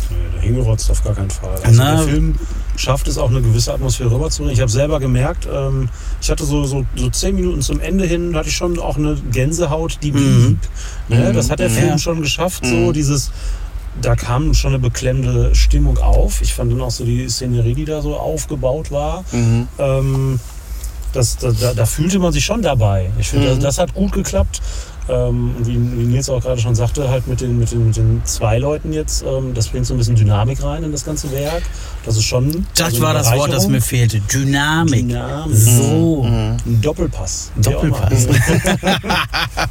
Nee, 0.09 0.15
der 0.33 0.41
hingerotzt 0.41 0.89
auf 0.91 1.03
gar 1.03 1.15
keinen 1.15 1.29
Fall. 1.29 1.55
Also 1.63 1.81
Na, 1.81 1.95
der 1.95 2.07
Film 2.07 2.35
schafft 2.81 3.07
es 3.07 3.17
auch 3.17 3.29
eine 3.29 3.41
gewisse 3.41 3.73
Atmosphäre 3.73 4.11
rüberzubringen. 4.11 4.53
Ich 4.55 4.61
habe 4.61 4.71
selber 4.71 4.99
gemerkt, 4.99 5.47
ähm, 5.51 5.89
ich 6.21 6.29
hatte 6.31 6.43
so, 6.45 6.65
so, 6.65 6.85
so 6.95 7.09
zehn 7.09 7.35
Minuten 7.35 7.61
zum 7.61 7.79
Ende 7.79 8.05
hin, 8.05 8.33
da 8.33 8.39
hatte 8.39 8.49
ich 8.49 8.55
schon 8.55 8.79
auch 8.79 8.97
eine 8.97 9.15
Gänsehaut, 9.31 9.99
die 10.01 10.11
blieb. 10.11 10.57
Ne, 11.07 11.31
das 11.31 11.49
hat 11.49 11.59
der 11.59 11.69
Film 11.69 11.89
Ja. 11.89 11.97
schon 11.97 12.21
geschafft, 12.21 12.65
so 12.65 12.91
dieses 12.91 13.31
da 14.01 14.15
kam 14.15 14.53
schon 14.53 14.71
eine 14.71 14.79
beklemmende 14.79 15.53
Stimmung 15.53 15.97
auf. 15.97 16.41
Ich 16.41 16.53
fand 16.53 16.71
dann 16.71 16.79
auch 16.79 16.91
so 16.91 17.03
die 17.03 17.27
Szenerie, 17.27 17.73
die 17.75 17.83
da 17.83 18.01
so 18.01 18.15
aufgebaut 18.15 18.89
war. 18.89 19.25
Ähm, 19.77 20.39
das, 21.11 21.35
da, 21.37 21.51
da, 21.51 21.73
da 21.73 21.85
fühlte 21.85 22.17
man 22.19 22.31
sich 22.31 22.45
schon 22.45 22.61
dabei. 22.61 23.11
Ich 23.19 23.27
finde, 23.27 23.47
Mhm. 23.47 23.55
das, 23.55 23.59
das 23.59 23.77
hat 23.79 23.93
gut 23.93 24.13
geklappt. 24.13 24.61
Ähm, 25.09 25.55
wie, 25.59 25.73
wie 25.73 26.05
Nils 26.05 26.29
auch 26.29 26.41
gerade 26.41 26.61
schon 26.61 26.75
sagte, 26.75 27.09
halt 27.09 27.27
mit 27.27 27.41
den, 27.41 27.57
mit 27.59 27.71
den, 27.71 27.87
mit 27.87 27.97
den 27.97 28.21
zwei 28.23 28.59
Leuten 28.59 28.93
jetzt, 28.93 29.23
ähm, 29.23 29.53
das 29.53 29.67
bringt 29.69 29.85
so 29.85 29.93
ein 29.93 29.97
bisschen 29.97 30.15
Dynamik 30.15 30.61
rein 30.63 30.83
in 30.83 30.91
das 30.91 31.03
ganze 31.03 31.31
Werk. 31.31 31.63
Das 32.05 32.17
ist 32.17 32.23
schon. 32.23 32.65
Das 32.75 32.87
also 32.87 33.01
war 33.01 33.13
das 33.13 33.31
Wort, 33.33 33.51
das 33.51 33.67
mir 33.67 33.81
fehlte. 33.81 34.19
Dynamik. 34.21 35.07
Dynamik. 35.07 35.55
So. 35.57 36.23
Ein 36.25 36.81
Doppelpass. 36.81 37.51
Wie 37.55 37.75
auch 37.75 37.83
immer. 37.83 37.99
Doppelpass. 38.01 38.27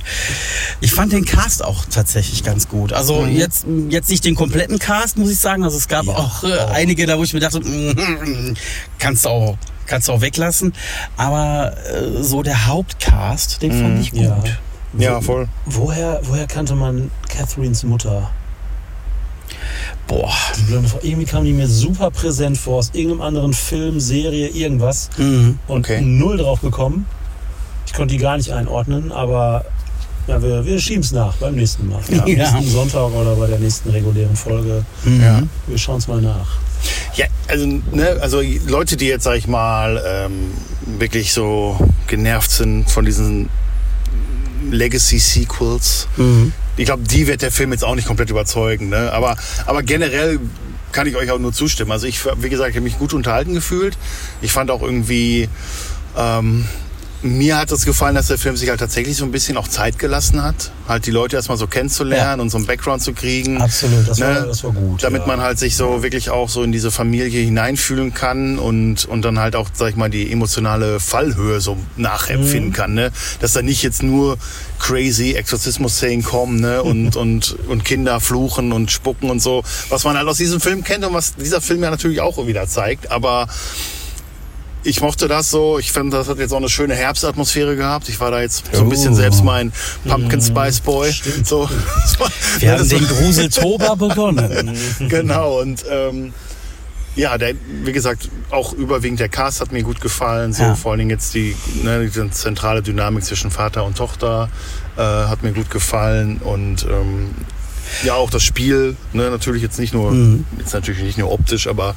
Ich 0.82 0.92
fand 0.92 1.12
den 1.12 1.24
Cast 1.26 1.62
auch 1.62 1.84
tatsächlich 1.90 2.42
ganz 2.42 2.68
gut. 2.68 2.92
Also 2.94 3.26
jetzt, 3.26 3.66
jetzt 3.90 4.08
nicht 4.08 4.24
den 4.24 4.34
kompletten 4.34 4.78
Cast, 4.78 5.18
muss 5.18 5.30
ich 5.30 5.38
sagen. 5.38 5.62
Also 5.62 5.76
es 5.76 5.88
gab 5.88 6.06
Ja. 6.06 6.12
auch 6.12 6.42
äh, 6.42 6.58
einige 6.72 7.06
da, 7.06 7.18
wo 7.18 7.22
ich 7.22 7.34
mir 7.34 7.40
dachte, 7.40 7.60
mm, 7.60 8.54
kannst 8.98 9.24
du 9.26 9.28
auch, 9.28 9.58
kannst 9.86 10.08
du 10.08 10.12
auch 10.12 10.20
weglassen. 10.22 10.72
Aber 11.18 11.74
äh, 11.92 12.22
so 12.22 12.42
der 12.42 12.66
Hauptcast, 12.66 13.60
den 13.60 13.72
fand 13.72 14.00
ich 14.00 14.12
gut. 14.12 14.22
Ja. 14.22 14.42
Ja, 14.98 15.20
voll. 15.20 15.48
Woher, 15.66 16.20
woher 16.24 16.46
kannte 16.46 16.74
man 16.74 17.10
Catherines 17.28 17.82
Mutter? 17.84 18.30
Boah. 20.06 20.32
Die 20.58 20.62
blonde 20.62 20.88
Frau. 20.88 20.98
Irgendwie 21.02 21.26
kam 21.26 21.44
die 21.44 21.52
mir 21.52 21.68
super 21.68 22.10
präsent 22.10 22.58
vor, 22.58 22.78
aus 22.78 22.90
irgendeinem 22.92 23.22
anderen 23.22 23.52
Film, 23.52 24.00
Serie, 24.00 24.48
irgendwas. 24.48 25.10
Mhm. 25.16 25.58
Und 25.68 25.84
Okay. 25.88 26.00
null 26.00 26.36
drauf 26.38 26.60
gekommen. 26.60 27.06
Ich 27.86 27.92
konnte 27.92 28.14
die 28.14 28.20
gar 28.20 28.36
nicht 28.36 28.50
einordnen, 28.50 29.12
aber 29.12 29.64
ja, 30.26 30.42
wir, 30.42 30.64
wir 30.64 30.78
schieben 30.78 31.02
es 31.02 31.12
nach 31.12 31.34
beim 31.36 31.54
nächsten 31.54 31.88
Mal. 31.88 32.00
Ja, 32.08 32.22
am 32.22 32.28
Ja. 32.28 32.36
nächsten 32.52 32.70
Sonntag 32.72 33.12
oder 33.12 33.36
bei 33.36 33.46
der 33.46 33.58
nächsten 33.58 33.90
regulären 33.90 34.36
Folge. 34.36 34.84
Mhm. 35.04 35.20
Ja. 35.20 35.42
Wir 35.66 35.78
schauen 35.78 35.98
es 35.98 36.08
mal 36.08 36.20
nach. 36.20 36.58
Ja, 37.14 37.26
also, 37.48 37.66
ne, 37.66 38.16
also 38.20 38.40
Leute, 38.66 38.96
die 38.96 39.06
jetzt, 39.06 39.24
sag 39.24 39.36
ich 39.36 39.46
mal, 39.46 40.02
ähm, 40.06 40.52
wirklich 40.98 41.32
so 41.32 41.76
genervt 42.06 42.50
sind 42.50 42.88
von 42.90 43.04
diesen 43.04 43.48
Legacy-Sequels, 44.70 46.08
Mhm. 46.16 46.52
ich 46.76 46.84
glaube, 46.86 47.02
die 47.04 47.26
wird 47.26 47.42
der 47.42 47.50
Film 47.52 47.72
jetzt 47.72 47.84
auch 47.84 47.94
nicht 47.94 48.06
komplett 48.06 48.30
überzeugen. 48.30 48.88
Ne? 48.88 49.12
Aber, 49.12 49.36
aber 49.66 49.82
generell 49.82 50.38
kann 50.92 51.06
ich 51.06 51.16
euch 51.16 51.30
auch 51.30 51.38
nur 51.38 51.52
zustimmen. 51.52 51.92
Also 51.92 52.06
ich, 52.06 52.20
wie 52.40 52.48
gesagt, 52.48 52.74
habe 52.74 52.80
mich 52.82 52.98
gut 52.98 53.14
unterhalten 53.14 53.54
gefühlt. 53.54 53.96
Ich 54.42 54.52
fand 54.52 54.70
auch 54.70 54.82
irgendwie, 54.82 55.48
ähm, 56.16 56.66
mir 57.22 57.58
hat 57.58 57.70
es 57.70 57.84
gefallen, 57.84 58.14
dass 58.14 58.28
der 58.28 58.38
Film 58.38 58.56
sich 58.56 58.68
halt 58.70 58.80
tatsächlich 58.80 59.16
so 59.16 59.24
ein 59.24 59.30
bisschen 59.30 59.56
auch 59.56 59.68
Zeit 59.68 59.98
gelassen 59.98 60.42
hat, 60.42 60.70
halt 60.88 61.06
die 61.06 61.10
Leute 61.10 61.36
erstmal 61.36 61.58
so 61.58 61.66
kennenzulernen 61.66 62.40
und 62.40 62.50
so 62.50 62.56
einen 62.56 62.66
Background 62.66 63.02
zu 63.02 63.12
kriegen. 63.12 63.60
Absolut, 63.60 64.08
das, 64.08 64.20
war, 64.20 64.40
Ne? 64.40 64.46
das 64.46 64.64
war 64.64 64.72
gut. 64.72 65.02
damit 65.02 65.22
ja. 65.22 65.26
man 65.26 65.40
halt 65.40 65.58
sich 65.58 65.76
so 65.76 66.02
wirklich 66.02 66.30
auch 66.30 66.48
so 66.48 66.62
in 66.62 66.72
diese 66.72 66.90
Familie 66.90 67.42
hineinfühlen 67.42 68.14
kann 68.14 68.58
und, 68.58 69.04
und 69.04 69.22
dann 69.22 69.38
halt 69.38 69.54
auch, 69.54 69.68
sag 69.72 69.90
ich 69.90 69.96
mal, 69.96 70.08
die 70.08 70.32
emotionale 70.32 70.98
Fallhöhe 70.98 71.60
so 71.60 71.76
nachempfinden 71.96 72.72
kann. 72.72 72.94
Ne? 72.94 73.12
Dass 73.40 73.52
da 73.52 73.62
nicht 73.62 73.82
jetzt 73.82 74.02
nur 74.02 74.38
crazy 74.78 75.34
Exorzismus-Szenen 75.34 76.24
kommen 76.24 76.60
ne? 76.60 76.82
und, 76.90 77.16
und, 77.16 77.56
und 77.68 77.84
Kinder 77.84 78.20
fluchen 78.20 78.72
und 78.72 78.90
spucken 78.90 79.30
und 79.30 79.40
so, 79.40 79.62
was 79.90 80.04
man 80.04 80.16
halt 80.16 80.26
aus 80.26 80.38
diesem 80.38 80.60
Film 80.60 80.84
kennt 80.84 81.04
und 81.04 81.12
was 81.12 81.34
dieser 81.34 81.60
Film 81.60 81.82
ja 81.82 81.90
natürlich 81.90 82.20
auch 82.20 82.46
wieder 82.46 82.66
zeigt. 82.66 83.10
Aber 83.10 83.46
ich 84.82 85.00
mochte 85.00 85.28
das 85.28 85.50
so. 85.50 85.78
Ich 85.78 85.92
fand, 85.92 86.12
das 86.12 86.28
hat 86.28 86.38
jetzt 86.38 86.52
auch 86.52 86.56
eine 86.58 86.68
schöne 86.68 86.94
Herbstatmosphäre 86.94 87.76
gehabt. 87.76 88.08
Ich 88.08 88.18
war 88.20 88.30
da 88.30 88.40
jetzt 88.40 88.64
so 88.72 88.82
ein 88.82 88.88
bisschen 88.88 89.12
Oh. 89.12 89.16
selbst 89.16 89.44
mein 89.44 89.72
Pumpkin 90.08 90.40
Spice 90.40 90.80
Boy. 90.80 91.12
Stimmt. 91.12 91.46
So, 91.46 91.68
Wir 92.58 92.72
haben 92.72 92.88
den 92.88 93.06
Gruseltober 93.06 93.96
begonnen. 93.96 94.76
genau 95.08 95.60
und 95.60 95.84
ähm, 95.90 96.32
ja, 97.16 97.36
der, 97.38 97.54
wie 97.82 97.92
gesagt, 97.92 98.28
auch 98.50 98.72
überwiegend 98.72 99.18
der 99.20 99.28
Cast 99.28 99.60
hat 99.60 99.72
mir 99.72 99.82
gut 99.82 100.00
gefallen. 100.00 100.52
So 100.52 100.62
Ja. 100.62 100.74
vor 100.76 100.92
allen 100.92 101.00
Dingen 101.00 101.10
jetzt 101.10 101.34
die, 101.34 101.56
ne, 101.82 102.08
die 102.08 102.30
zentrale 102.30 102.82
Dynamik 102.82 103.24
zwischen 103.24 103.50
Vater 103.50 103.84
und 103.84 103.98
Tochter 103.98 104.48
äh, 104.96 105.00
hat 105.02 105.42
mir 105.42 105.52
gut 105.52 105.70
gefallen 105.70 106.38
und 106.38 106.84
ähm, 106.88 107.30
ja 108.04 108.14
auch 108.14 108.30
das 108.30 108.44
Spiel, 108.44 108.96
ne, 109.12 109.28
natürlich 109.30 109.62
jetzt 109.62 109.78
nicht 109.80 109.92
nur, 109.92 110.12
Mhm. 110.12 110.44
jetzt 110.58 110.72
natürlich 110.72 111.02
nicht 111.02 111.18
nur 111.18 111.32
optisch, 111.32 111.66
aber 111.66 111.96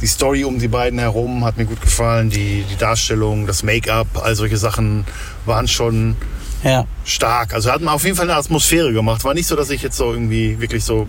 die 0.00 0.06
Story 0.06 0.44
um 0.44 0.58
die 0.58 0.68
beiden 0.68 0.98
herum 0.98 1.44
hat 1.44 1.56
mir 1.56 1.64
gut 1.64 1.80
gefallen. 1.80 2.30
Die, 2.30 2.64
die 2.70 2.76
Darstellung, 2.76 3.46
das 3.46 3.62
Make-up, 3.62 4.06
all 4.22 4.34
solche 4.34 4.56
Sachen 4.58 5.04
waren 5.46 5.68
schon 5.68 6.16
Ja. 6.62 6.84
stark. 7.04 7.54
Also 7.54 7.70
hat 7.72 7.80
man 7.80 7.94
auf 7.94 8.04
jeden 8.04 8.16
Fall 8.16 8.28
eine 8.28 8.38
Atmosphäre 8.38 8.92
gemacht. 8.92 9.24
War 9.24 9.34
nicht 9.34 9.46
so, 9.46 9.56
dass 9.56 9.70
ich 9.70 9.82
jetzt 9.82 9.96
so 9.96 10.12
irgendwie 10.12 10.60
wirklich 10.60 10.84
so 10.84 11.06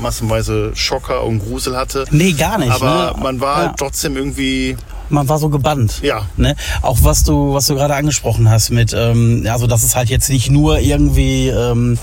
massenweise 0.00 0.72
Schocker 0.74 1.22
und 1.24 1.38
Grusel 1.40 1.76
hatte. 1.76 2.04
Nee, 2.10 2.32
gar 2.32 2.58
nicht. 2.58 2.70
Aber 2.70 3.14
ne? 3.16 3.22
man 3.22 3.40
war 3.40 3.62
ja. 3.62 3.68
halt 3.68 3.78
trotzdem 3.78 4.16
irgendwie, 4.16 4.76
man 5.08 5.28
war 5.28 5.38
so 5.38 5.48
gebannt. 5.48 6.00
ja, 6.02 6.26
Ne? 6.36 6.54
Auch 6.82 6.98
was 7.02 7.24
du, 7.24 7.54
was 7.54 7.66
du 7.66 7.74
gerade 7.74 7.94
angesprochen 7.94 8.50
hast 8.50 8.70
mit, 8.70 8.92
ähm, 8.96 9.46
also 9.50 9.66
dass 9.66 9.82
es 9.82 9.96
halt 9.96 10.08
jetzt 10.08 10.28
nicht 10.28 10.50
nur 10.50 10.78
irgendwie 10.78 11.48
ähm, 11.48 11.98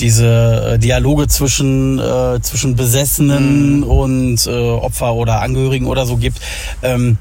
diese 0.00 0.74
äh, 0.74 0.78
Dialoge 0.78 1.28
zwischen, 1.28 1.98
äh, 1.98 2.40
zwischen 2.42 2.76
Besessenen 2.76 3.82
und 3.82 4.46
äh, 4.46 4.50
Opfer 4.50 5.14
oder 5.14 5.40
Angehörigen 5.40 5.86
oder 5.86 6.06
so 6.06 6.16
gibt. 6.16 6.38
Ähm, 6.82 7.18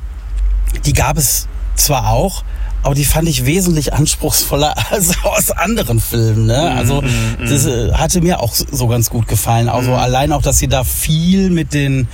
die 0.85 0.93
gab 0.93 1.17
es 1.17 1.47
zwar 1.75 2.09
auch, 2.09 2.43
aber 2.83 2.95
die 2.95 3.05
fand 3.05 3.29
ich 3.29 3.45
wesentlich 3.45 3.93
anspruchsvoller 3.93 4.75
als 4.91 5.23
aus 5.23 5.51
anderen 5.51 5.99
Filmen. 5.99 6.47
Ne? 6.47 6.71
Also 6.71 7.03
das 7.39 7.65
äh, 7.65 7.93
hatte 7.93 8.21
mir 8.21 8.41
auch 8.41 8.53
so 8.53 8.87
ganz 8.87 9.09
gut 9.09 9.27
gefallen. 9.27 9.69
Also 9.69 9.93
allein 9.93 10.31
auch, 10.31 10.41
dass 10.41 10.59
sie 10.59 10.67
da 10.67 10.83
viel 10.83 11.49
mit 11.49 11.73
den 11.73 12.07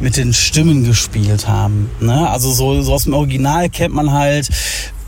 mit 0.00 0.16
den 0.16 0.32
Stimmen 0.32 0.84
gespielt 0.84 1.48
haben. 1.48 1.90
Ne? 2.00 2.28
Also 2.28 2.52
so, 2.52 2.82
so 2.82 2.94
aus 2.94 3.04
dem 3.04 3.14
Original 3.14 3.68
kennt 3.68 3.94
man 3.94 4.12
halt 4.12 4.48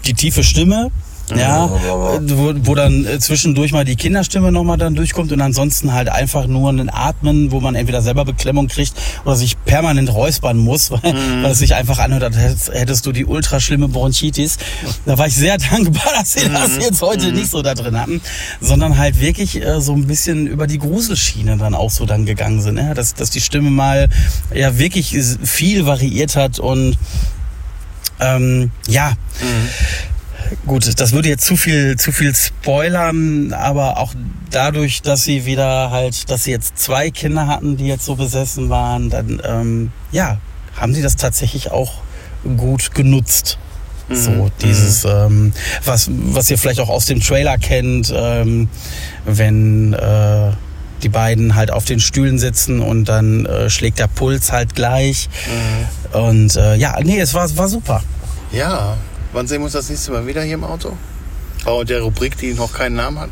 die 0.05 0.15
tiefe 0.15 0.43
Stimme. 0.43 0.91
Ja, 1.39 1.71
wo, 1.71 2.53
wo 2.63 2.75
dann 2.75 3.07
äh, 3.07 3.19
zwischendurch 3.19 3.73
mal 3.73 3.85
die 3.85 3.97
Kinderstimme 3.97 4.53
nochmal 4.53 4.79
dann 4.79 4.95
durchkommt 4.95 5.33
und 5.33 5.41
ansonsten 5.41 5.93
halt 5.93 6.09
einfach 6.09 6.47
nur 6.47 6.71
ein 6.71 6.91
Atmen, 6.91 7.53
wo 7.53 7.61
man 7.61 7.75
entweder 7.75 8.03
selber 8.03 8.25
Beklemmung 8.25 8.69
kriegt 8.69 8.95
oder 9.25 9.37
sich 9.37 9.63
permanent 9.65 10.13
räuspern 10.13 10.57
muss, 10.57 10.91
weil, 11.03 11.03
weil 11.03 11.53
es 11.53 11.59
sich 11.59 11.75
einfach 11.75 11.99
anhört, 11.99 12.23
als 12.23 12.71
hättest, 12.73 13.07
du 13.07 13.13
die 13.13 13.25
ultra 13.25 13.61
schlimme 13.61 13.89
Bronchitis. 13.89 14.59
Da 15.07 15.19
war 15.19 15.27
ich 15.27 15.35
sehr 15.35 15.59
dankbar, 15.71 16.13
dass 16.19 16.35
sie 16.35 16.49
das 16.49 16.77
jetzt 16.79 17.03
heute 17.03 17.33
nicht 17.33 17.51
so 17.51 17.63
da 17.63 17.75
drin 17.75 17.99
hatten, 17.99 18.21
sondern 18.61 18.99
halt 18.99 19.21
wirklich 19.21 19.63
äh, 19.63 19.81
so 19.81 19.93
ein 19.93 20.07
bisschen 20.07 20.47
über 20.47 20.67
die 20.67 20.79
Gruselschiene 20.79 21.57
dann 21.57 21.75
auch 21.75 21.91
so 21.91 22.07
dann 22.07 22.27
gegangen 22.27 22.61
sind, 22.61 22.79
ja? 22.79 22.95
dass, 22.95 23.15
dass 23.15 23.31
die 23.31 23.41
Stimme 23.41 23.71
mal 23.71 24.09
ja 24.55 24.79
wirklich 24.79 25.17
viel 25.43 25.87
variiert 25.87 26.37
hat 26.37 26.59
und 26.59 26.97
ähm, 28.21 28.71
ja, 28.87 29.13
Gut, 30.67 31.01
das 31.01 31.13
würde 31.13 31.29
jetzt 31.29 31.45
zu 31.45 31.57
viel, 31.57 31.97
zu 31.97 32.13
viel 32.13 32.35
spoilern, 32.35 33.53
aber 33.53 33.99
auch 33.99 34.15
dadurch, 34.51 35.03
dass 35.03 35.25
sie 35.25 35.47
wieder 35.47 35.91
halt, 35.91 36.31
dass 36.31 36.45
sie 36.45 36.51
jetzt 36.51 36.79
zwei 36.79 37.11
Kinder 37.11 37.47
hatten, 37.47 37.77
die 37.77 37.87
jetzt 37.87 38.05
so 38.05 38.17
besessen 38.17 38.69
waren, 38.69 39.11
dann 39.11 39.41
ähm, 39.45 39.93
ja, 40.13 40.39
haben 40.77 40.95
sie 40.95 41.03
das 41.03 41.17
tatsächlich 41.17 41.71
auch 41.71 41.93
gut 42.57 42.95
genutzt. 42.95 43.59
So, 44.13 44.51
dieses, 44.61 45.05
ähm, 45.05 45.53
was, 45.85 46.11
was 46.11 46.51
ihr 46.51 46.59
vielleicht 46.59 46.81
auch 46.81 46.89
aus 46.89 47.07
dem 47.07 47.21
Trailer 47.21 47.59
kennt, 47.59 48.13
ähm, 48.13 48.69
wenn 49.25 49.93
äh, 49.93 50.51
die 51.05 51.09
beiden 51.09 51.55
halt 51.55 51.71
auf 51.71 51.85
den 51.85 52.01
Stühlen 52.01 52.37
sitzen 52.37 52.81
und 52.81 53.05
dann 53.05 53.47
äh, 53.47 53.71
schlägt 53.71 54.01
der 54.01 54.09
Puls 54.09 54.51
halt 54.51 54.75
gleich. 54.75 55.29
Und 56.13 56.57
äh, 56.57 56.75
ja, 56.75 56.99
nee, 57.01 57.21
es 57.21 57.35
war, 57.35 57.57
war 57.57 57.69
super. 57.69 58.03
ja. 58.51 58.97
Wann 59.33 59.47
sehen 59.47 59.61
wir 59.61 59.65
uns 59.65 59.73
das 59.75 59.89
nächste 59.89 60.13
Mal 60.13 60.27
wieder 60.27 60.43
hier 60.43 60.55
im 60.55 60.65
Auto? 60.65 60.97
Oh, 61.67 61.85
der 61.85 62.01
Rubrik, 62.03 62.37
die 62.39 62.55
noch 62.55 62.73
keinen 62.73 62.97
Namen 62.97 63.19
hat. 63.21 63.31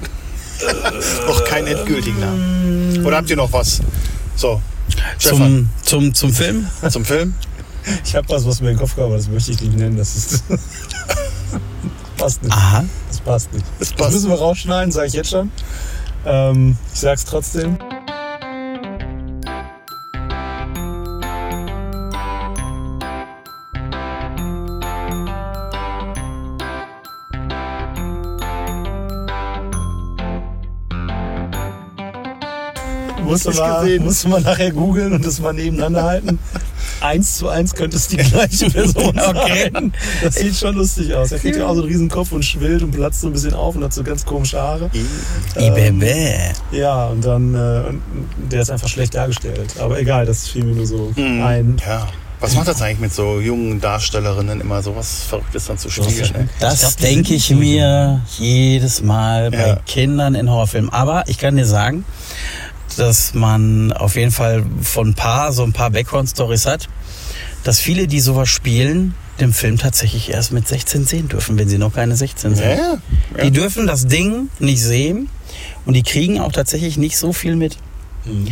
noch 1.27 1.45
keinen 1.45 1.67
endgültigen 1.69 2.21
Namen. 2.21 3.05
Oder 3.05 3.17
habt 3.19 3.31
ihr 3.31 3.37
noch 3.37 3.53
was? 3.53 3.81
So, 4.37 4.61
Stefan, 5.19 5.69
Zum, 5.83 6.13
zum, 6.13 6.15
zum 6.15 6.33
Film? 6.33 6.67
zum 6.91 7.05
Film? 7.05 7.35
Ich 8.05 8.15
habe 8.15 8.29
was, 8.29 8.45
was 8.45 8.61
mir 8.61 8.69
in 8.71 8.75
den 8.75 8.81
Kopf 8.81 8.97
kam, 8.97 9.05
aber 9.05 9.17
das 9.17 9.29
möchte 9.29 9.51
ich 9.53 9.63
nicht 9.63 9.75
nennen. 9.79 9.97
Das 9.97 10.15
ist. 10.15 10.45
passt 12.19 12.43
nicht. 12.43 12.53
Aha. 12.53 12.85
Das 13.09 13.21
passt 13.21 13.53
nicht. 13.55 13.65
Das 13.79 13.89
Das 13.89 13.97
passt. 13.97 14.13
müssen 14.13 14.29
wir 14.29 14.37
rausschneiden, 14.37 14.93
sage 14.93 15.07
ich 15.07 15.15
jetzt 15.15 15.31
schon. 15.31 15.51
Ähm, 16.27 16.77
ich 16.93 17.01
sag's 17.01 17.25
trotzdem. 17.25 17.78
Musste 33.31 33.51
man, 33.53 33.81
gesehen. 33.85 34.05
musste 34.05 34.29
man 34.29 34.43
nachher 34.43 34.71
googeln 34.73 35.13
und 35.13 35.25
das 35.27 35.41
mal 35.41 35.53
nebeneinander 35.53 36.03
halten. 36.05 36.39
Eins 37.01 37.37
zu 37.37 37.49
eins 37.49 37.75
könnte 37.75 37.97
es 37.97 38.09
die 38.09 38.17
gleiche 38.19 38.71
Person 38.71 39.19
Okay. 39.19 39.71
sein. 39.73 39.93
Das 40.23 40.35
sieht 40.37 40.57
schon 40.57 40.75
lustig 40.77 41.15
aus. 41.15 41.31
Er 41.33 41.39
kriegt 41.39 41.57
ja 41.57 41.67
auch 41.67 41.75
so 41.75 41.81
einen 41.83 41.89
riesen 41.91 42.09
Kopf 42.09 42.33
und 42.33 42.45
schwillt 42.45 42.83
und 42.83 42.91
platzt 42.93 43.21
so 43.21 43.27
ein 43.29 43.33
bisschen 43.33 43.55
auf 43.55 43.77
und 43.77 43.85
hat 43.85 43.93
so 43.93 44.03
ganz 44.03 44.25
komische 44.25 44.61
Haare. 44.61 44.91
Ibebe. 45.57 46.15
Ja, 46.73 47.07
und 47.07 47.25
dann, 47.25 47.55
äh, 47.55 47.83
der 48.51 48.63
ist 48.63 48.71
einfach 48.71 48.89
schlecht 48.89 49.15
dargestellt. 49.15 49.75
Aber 49.81 49.99
egal, 49.99 50.27
das 50.27 50.49
fiel 50.49 50.65
mir 50.65 50.75
nur 50.75 50.87
so 50.87 51.13
Mhm. 51.17 51.43
ein. 51.43 51.77
Ja. 51.87 52.07
Was 52.41 52.55
macht 52.55 52.69
das 52.69 52.81
eigentlich 52.83 53.01
mit 53.01 53.13
so 53.13 53.41
jungen 53.41 53.81
Darstellerinnen 53.81 54.61
immer 54.61 54.81
sowas 54.81 55.25
Verrücktes 55.29 55.67
dann 55.67 55.77
zu 55.77 55.91
spielen? 55.91 56.31
Ne? 56.33 56.49
Das 56.61 56.79
glaub, 56.81 56.97
die 56.99 57.03
denke 57.03 57.35
ich 57.35 57.51
mir 57.51 58.21
jedes 58.39 59.03
Mal 59.03 59.51
bei 59.51 59.67
Ja. 59.71 59.77
Kindern 59.87 60.37
in 60.37 60.49
Horrorfilmen. 60.49 60.93
Aber 60.93 61.25
ich 61.27 61.39
kann 61.39 61.57
dir 61.57 61.67
sagen, 61.67 62.05
dass 62.99 63.35
man 63.35 63.93
auf 63.93 64.17
jeden 64.17 64.31
Fall 64.33 64.65
von 64.83 65.09
ein 65.11 65.15
paar, 65.15 65.53
so 65.53 65.63
ein 65.65 65.73
paar 65.73 65.91
Background-Stories 65.91 66.67
hat, 66.67 66.89
dass 67.65 67.81
viele, 67.81 68.07
die 68.07 68.21
sowas 68.21 68.49
spielen, 68.49 69.15
den 69.41 69.53
Film 69.53 69.79
tatsächlich 69.79 70.31
erst 70.31 70.53
mit 70.53 70.67
16 70.67 71.05
sehen 71.05 71.29
dürfen, 71.29 71.59
wenn 71.59 71.69
sie 71.69 71.79
noch 71.79 71.95
keine 71.95 72.17
16 72.17 72.57
sind. 72.57 72.65
Ja, 72.67 72.75
ja. 73.37 73.45
Die 73.45 73.51
dürfen 73.53 73.87
das 73.87 74.07
Ding 74.07 74.49
nicht 74.59 74.83
sehen 74.83 75.29
und 75.87 75.95
die 75.95 76.03
kriegen 76.03 76.41
auch 76.41 76.53
tatsächlich 76.53 76.97
nicht 76.99 77.17
so 77.17 77.33
viel 77.33 77.55
mit. 77.57 77.77
Mhm. 78.25 78.49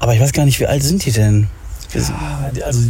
Aber 0.00 0.14
ich 0.14 0.20
weiß 0.20 0.32
gar 0.32 0.44
nicht, 0.44 0.60
wie 0.60 0.66
alt 0.66 0.82
sind 0.82 1.04
die 1.04 1.12
denn? 1.12 1.48
Die- 1.94 2.62
Also 2.62 2.80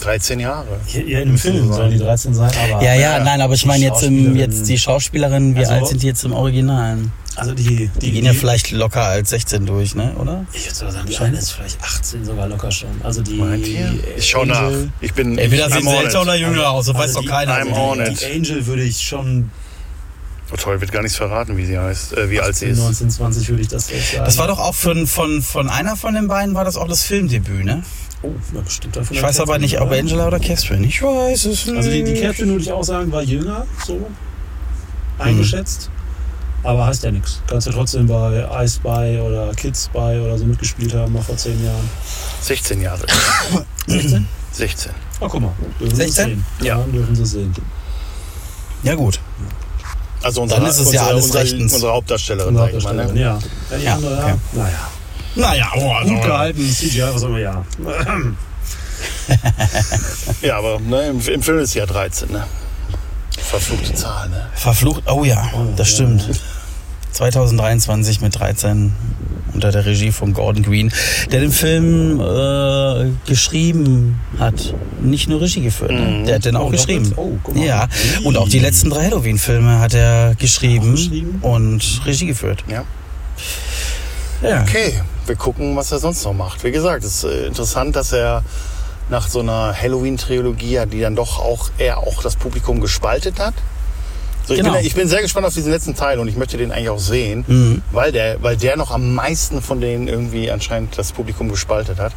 13 0.00 0.40
Jahre. 0.40 0.66
in 0.94 1.06
dem 1.08 1.38
Film 1.38 1.72
sollen 1.72 1.90
die 1.92 1.98
13 1.98 2.34
sein, 2.34 2.50
aber. 2.70 2.82
Ja, 2.84 2.94
ja, 2.94 3.00
ja, 3.18 3.24
nein, 3.24 3.40
aber 3.40 3.54
ich 3.54 3.62
die 3.62 3.66
meine 3.68 3.84
jetzt, 3.84 4.02
im, 4.02 4.14
Schauspielerin- 4.34 4.36
jetzt 4.36 4.68
die 4.68 4.78
Schauspielerinnen, 4.78 5.54
wie 5.54 5.60
Also- 5.60 5.72
alt 5.72 5.86
sind 5.88 6.02
die 6.02 6.06
jetzt 6.06 6.24
im 6.24 6.32
Originalen? 6.32 7.12
Also 7.36 7.54
die, 7.54 7.88
Die 8.02 8.10
gehen 8.10 8.24
ja 8.24 8.32
vielleicht 8.32 8.72
locker 8.72 9.02
als 9.04 9.30
16 9.30 9.64
durch, 9.64 9.94
ne? 9.94 10.12
Oder? 10.18 10.44
Ich 10.52 10.64
würde 10.64 10.74
sogar 10.74 10.92
sagen, 10.92 11.06
die 11.08 11.16
eine 11.18 11.38
ist 11.38 11.52
vielleicht 11.52 11.80
18 11.80 12.24
sogar 12.24 12.48
locker 12.48 12.70
schon. 12.72 12.88
Also 13.04 13.22
die. 13.22 13.34
Meint 13.34 13.64
ihr? 13.64 13.94
Ich 14.16 14.28
schau 14.28 14.44
nach. 14.44 14.62
Angel- 14.62 14.90
Ich 15.00 15.14
bin. 15.14 15.38
Entweder 15.38 15.66
I'm 15.66 15.72
sehen 15.72 15.82
sie 15.88 15.96
älter 15.96 16.22
oder 16.22 16.34
jünger 16.34 16.68
aus, 16.70 16.86
das 16.86 16.96
weiß 16.96 17.02
also 17.02 17.14
doch 17.18 17.22
die- 17.22 17.28
keiner. 17.28 17.52
I'm 17.58 17.72
on 17.72 17.98
Die, 18.04 18.14
die 18.14 18.24
Angel 18.24 18.66
würde 18.66 18.82
ich 18.82 19.00
schon 19.00 19.50
Oh, 20.50 20.56
toll, 20.56 20.80
wird 20.80 20.92
gar 20.92 21.02
nichts 21.02 21.18
verraten, 21.18 21.56
wie 21.56 21.66
sie 21.66 21.78
heißt, 21.78 22.16
äh, 22.16 22.30
wie 22.30 22.40
alt 22.40 22.56
sie 22.56 22.66
ist. 22.66 22.78
19, 22.78 23.10
20 23.10 23.48
würde 23.50 23.62
ich 23.62 23.68
das 23.68 23.90
jetzt 23.90 24.12
sagen. 24.12 24.24
Das 24.24 24.38
war 24.38 24.48
doch 24.48 24.58
auch 24.58 24.74
von, 24.74 25.06
von, 25.06 25.42
von 25.42 25.68
einer 25.68 25.94
von 25.96 26.14
den 26.14 26.26
beiden, 26.26 26.54
war 26.54 26.64
das 26.64 26.76
auch 26.76 26.88
das 26.88 27.02
Filmdebüt, 27.02 27.64
ne? 27.64 27.82
Oh, 28.22 28.32
na, 28.52 28.60
bestimmt 28.62 28.96
davon 28.96 29.16
Ich 29.16 29.22
weiß 29.22 29.40
aber 29.40 29.58
nicht, 29.58 29.80
ob 29.80 29.92
Angela 29.92 30.26
oder 30.26 30.40
Catherine. 30.40 30.86
Ich 30.86 31.02
weiß 31.02 31.44
es 31.44 31.66
nicht. 31.66 31.76
Also 31.76 31.90
die, 31.90 32.02
die 32.02 32.14
Catherine 32.14 32.52
würde 32.52 32.64
ich 32.64 32.72
auch 32.72 32.82
sagen, 32.82 33.12
war 33.12 33.22
jünger, 33.22 33.66
so 33.86 34.10
eingeschätzt. 35.18 35.90
Aber 36.64 36.86
heißt 36.86 37.04
ja 37.04 37.12
nichts. 37.12 37.40
Kannst 37.46 37.68
du 37.68 37.70
trotzdem 37.70 38.06
bei 38.06 38.46
I 38.64 38.68
Spy 38.68 39.20
oder 39.20 39.52
Kids 39.54 39.84
Spy 39.84 40.18
oder 40.18 40.36
so 40.36 40.44
mitgespielt 40.44 40.92
haben, 40.94 41.12
mal 41.12 41.22
vor 41.22 41.36
10 41.36 41.64
Jahren. 41.64 41.88
16 42.40 42.80
Jahre. 42.80 43.06
16? 43.86 44.26
16. 44.52 44.92
Oh, 45.20 45.28
guck 45.28 45.40
mal. 45.40 45.52
Dürfen 45.78 45.96
16? 45.96 46.24
Sie 46.24 46.30
sehen. 46.30 46.44
Ja. 46.60 46.78
Dann 46.78 46.92
dürfen 46.92 47.14
sie 47.14 47.26
sehen. 47.26 47.54
Ja, 48.82 48.94
gut. 48.96 49.20
Also 50.22 50.42
unsere, 50.42 50.60
Dann 50.60 50.68
ist 50.70 50.78
es 50.78 50.92
ja 50.92 51.00
unsere, 51.00 51.08
alles 51.08 51.24
unsere, 51.26 51.42
rechtens. 51.44 51.72
unsere 51.74 51.92
Hauptdarstellerin, 51.92 52.54
der 52.54 52.66
ich 52.74 52.84
mal. 52.84 52.98
Hauptdarstellerin, 52.98 53.14
Ne? 53.14 53.20
ja. 53.20 53.38
ja. 53.70 53.78
Ja, 53.78 53.94
andere, 53.94 54.16
okay. 54.24 54.34
naja. 54.52 54.88
Naja, 55.34 55.70
oh, 55.76 56.08
Gut 56.08 56.22
gehalten, 56.22 56.68
CGI, 56.74 57.02
was 57.12 57.22
auch 57.22 57.28
immer, 57.28 57.38
ja. 57.38 57.64
Ja, 60.42 60.58
aber 60.58 60.80
ne, 60.80 61.08
im, 61.08 61.20
im 61.20 61.42
Film 61.42 61.58
ist 61.58 61.72
sie 61.72 61.78
ja 61.78 61.86
13. 61.86 62.32
Ne? 62.32 62.44
Verfluchte 63.38 63.94
Zahl. 63.94 64.28
Ne? 64.28 64.46
Verflucht, 64.54 65.02
oh 65.06 65.24
ja, 65.24 65.48
das 65.76 65.90
stimmt. 65.90 66.28
2023 67.12 68.20
mit 68.20 68.38
13 68.38 68.92
unter 69.54 69.72
der 69.72 69.86
Regie 69.86 70.12
von 70.12 70.34
Gordon 70.34 70.62
Green, 70.62 70.92
der 71.32 71.40
den 71.40 71.50
Film 71.50 72.20
äh, 72.20 73.10
geschrieben 73.28 74.20
hat. 74.38 74.74
Nicht 75.00 75.28
nur 75.28 75.40
Regie 75.40 75.62
geführt, 75.62 75.90
ne? 75.90 76.24
der 76.26 76.36
hat 76.36 76.44
den 76.44 76.54
auch 76.56 76.66
Oh, 76.66 76.70
geschrieben. 76.70 77.12
Oh, 77.16 77.30
ja, 77.54 77.88
und 78.24 78.36
auch 78.36 78.48
die 78.48 78.58
letzten 78.58 78.90
drei 78.90 79.06
Halloween-Filme 79.06 79.80
hat 79.80 79.94
er 79.94 80.34
geschrieben, 80.36 80.92
geschrieben? 80.92 81.38
und 81.42 82.02
Regie 82.06 82.26
geführt. 82.26 82.62
Ja. 82.68 82.84
Ja. 84.42 84.62
Okay, 84.62 85.00
wir 85.26 85.34
gucken, 85.34 85.74
was 85.74 85.90
er 85.90 85.98
sonst 85.98 86.24
noch 86.24 86.34
macht. 86.34 86.62
Wie 86.62 86.70
gesagt, 86.70 87.02
es 87.04 87.24
ist 87.24 87.24
äh, 87.24 87.46
interessant, 87.46 87.96
dass 87.96 88.12
er 88.12 88.44
nach 89.10 89.26
so 89.28 89.40
einer 89.40 89.74
Halloween-Trilogie, 89.74 90.82
die 90.92 91.00
dann 91.00 91.16
doch 91.16 91.38
auch 91.40 91.70
er 91.78 91.98
auch 91.98 92.22
das 92.22 92.36
Publikum 92.36 92.80
gespaltet 92.80 93.40
hat. 93.40 93.54
So, 94.48 94.54
ich, 94.54 94.60
Genau. 94.60 94.72
bin, 94.76 94.86
ich 94.86 94.94
bin 94.94 95.06
sehr 95.08 95.20
gespannt 95.20 95.46
auf 95.46 95.52
diesen 95.52 95.70
letzten 95.70 95.94
Teil 95.94 96.18
und 96.18 96.26
ich 96.26 96.36
möchte 96.36 96.56
den 96.56 96.72
eigentlich 96.72 96.88
auch 96.88 96.98
sehen, 96.98 97.44
Mhm. 97.46 97.82
weil, 97.92 98.12
der, 98.12 98.42
weil 98.42 98.56
der 98.56 98.78
noch 98.78 98.90
am 98.90 99.14
meisten 99.14 99.60
von 99.60 99.78
denen 99.82 100.08
irgendwie 100.08 100.50
anscheinend 100.50 100.96
das 100.96 101.12
Publikum 101.12 101.50
gespaltet 101.50 101.98
hat. 101.98 102.12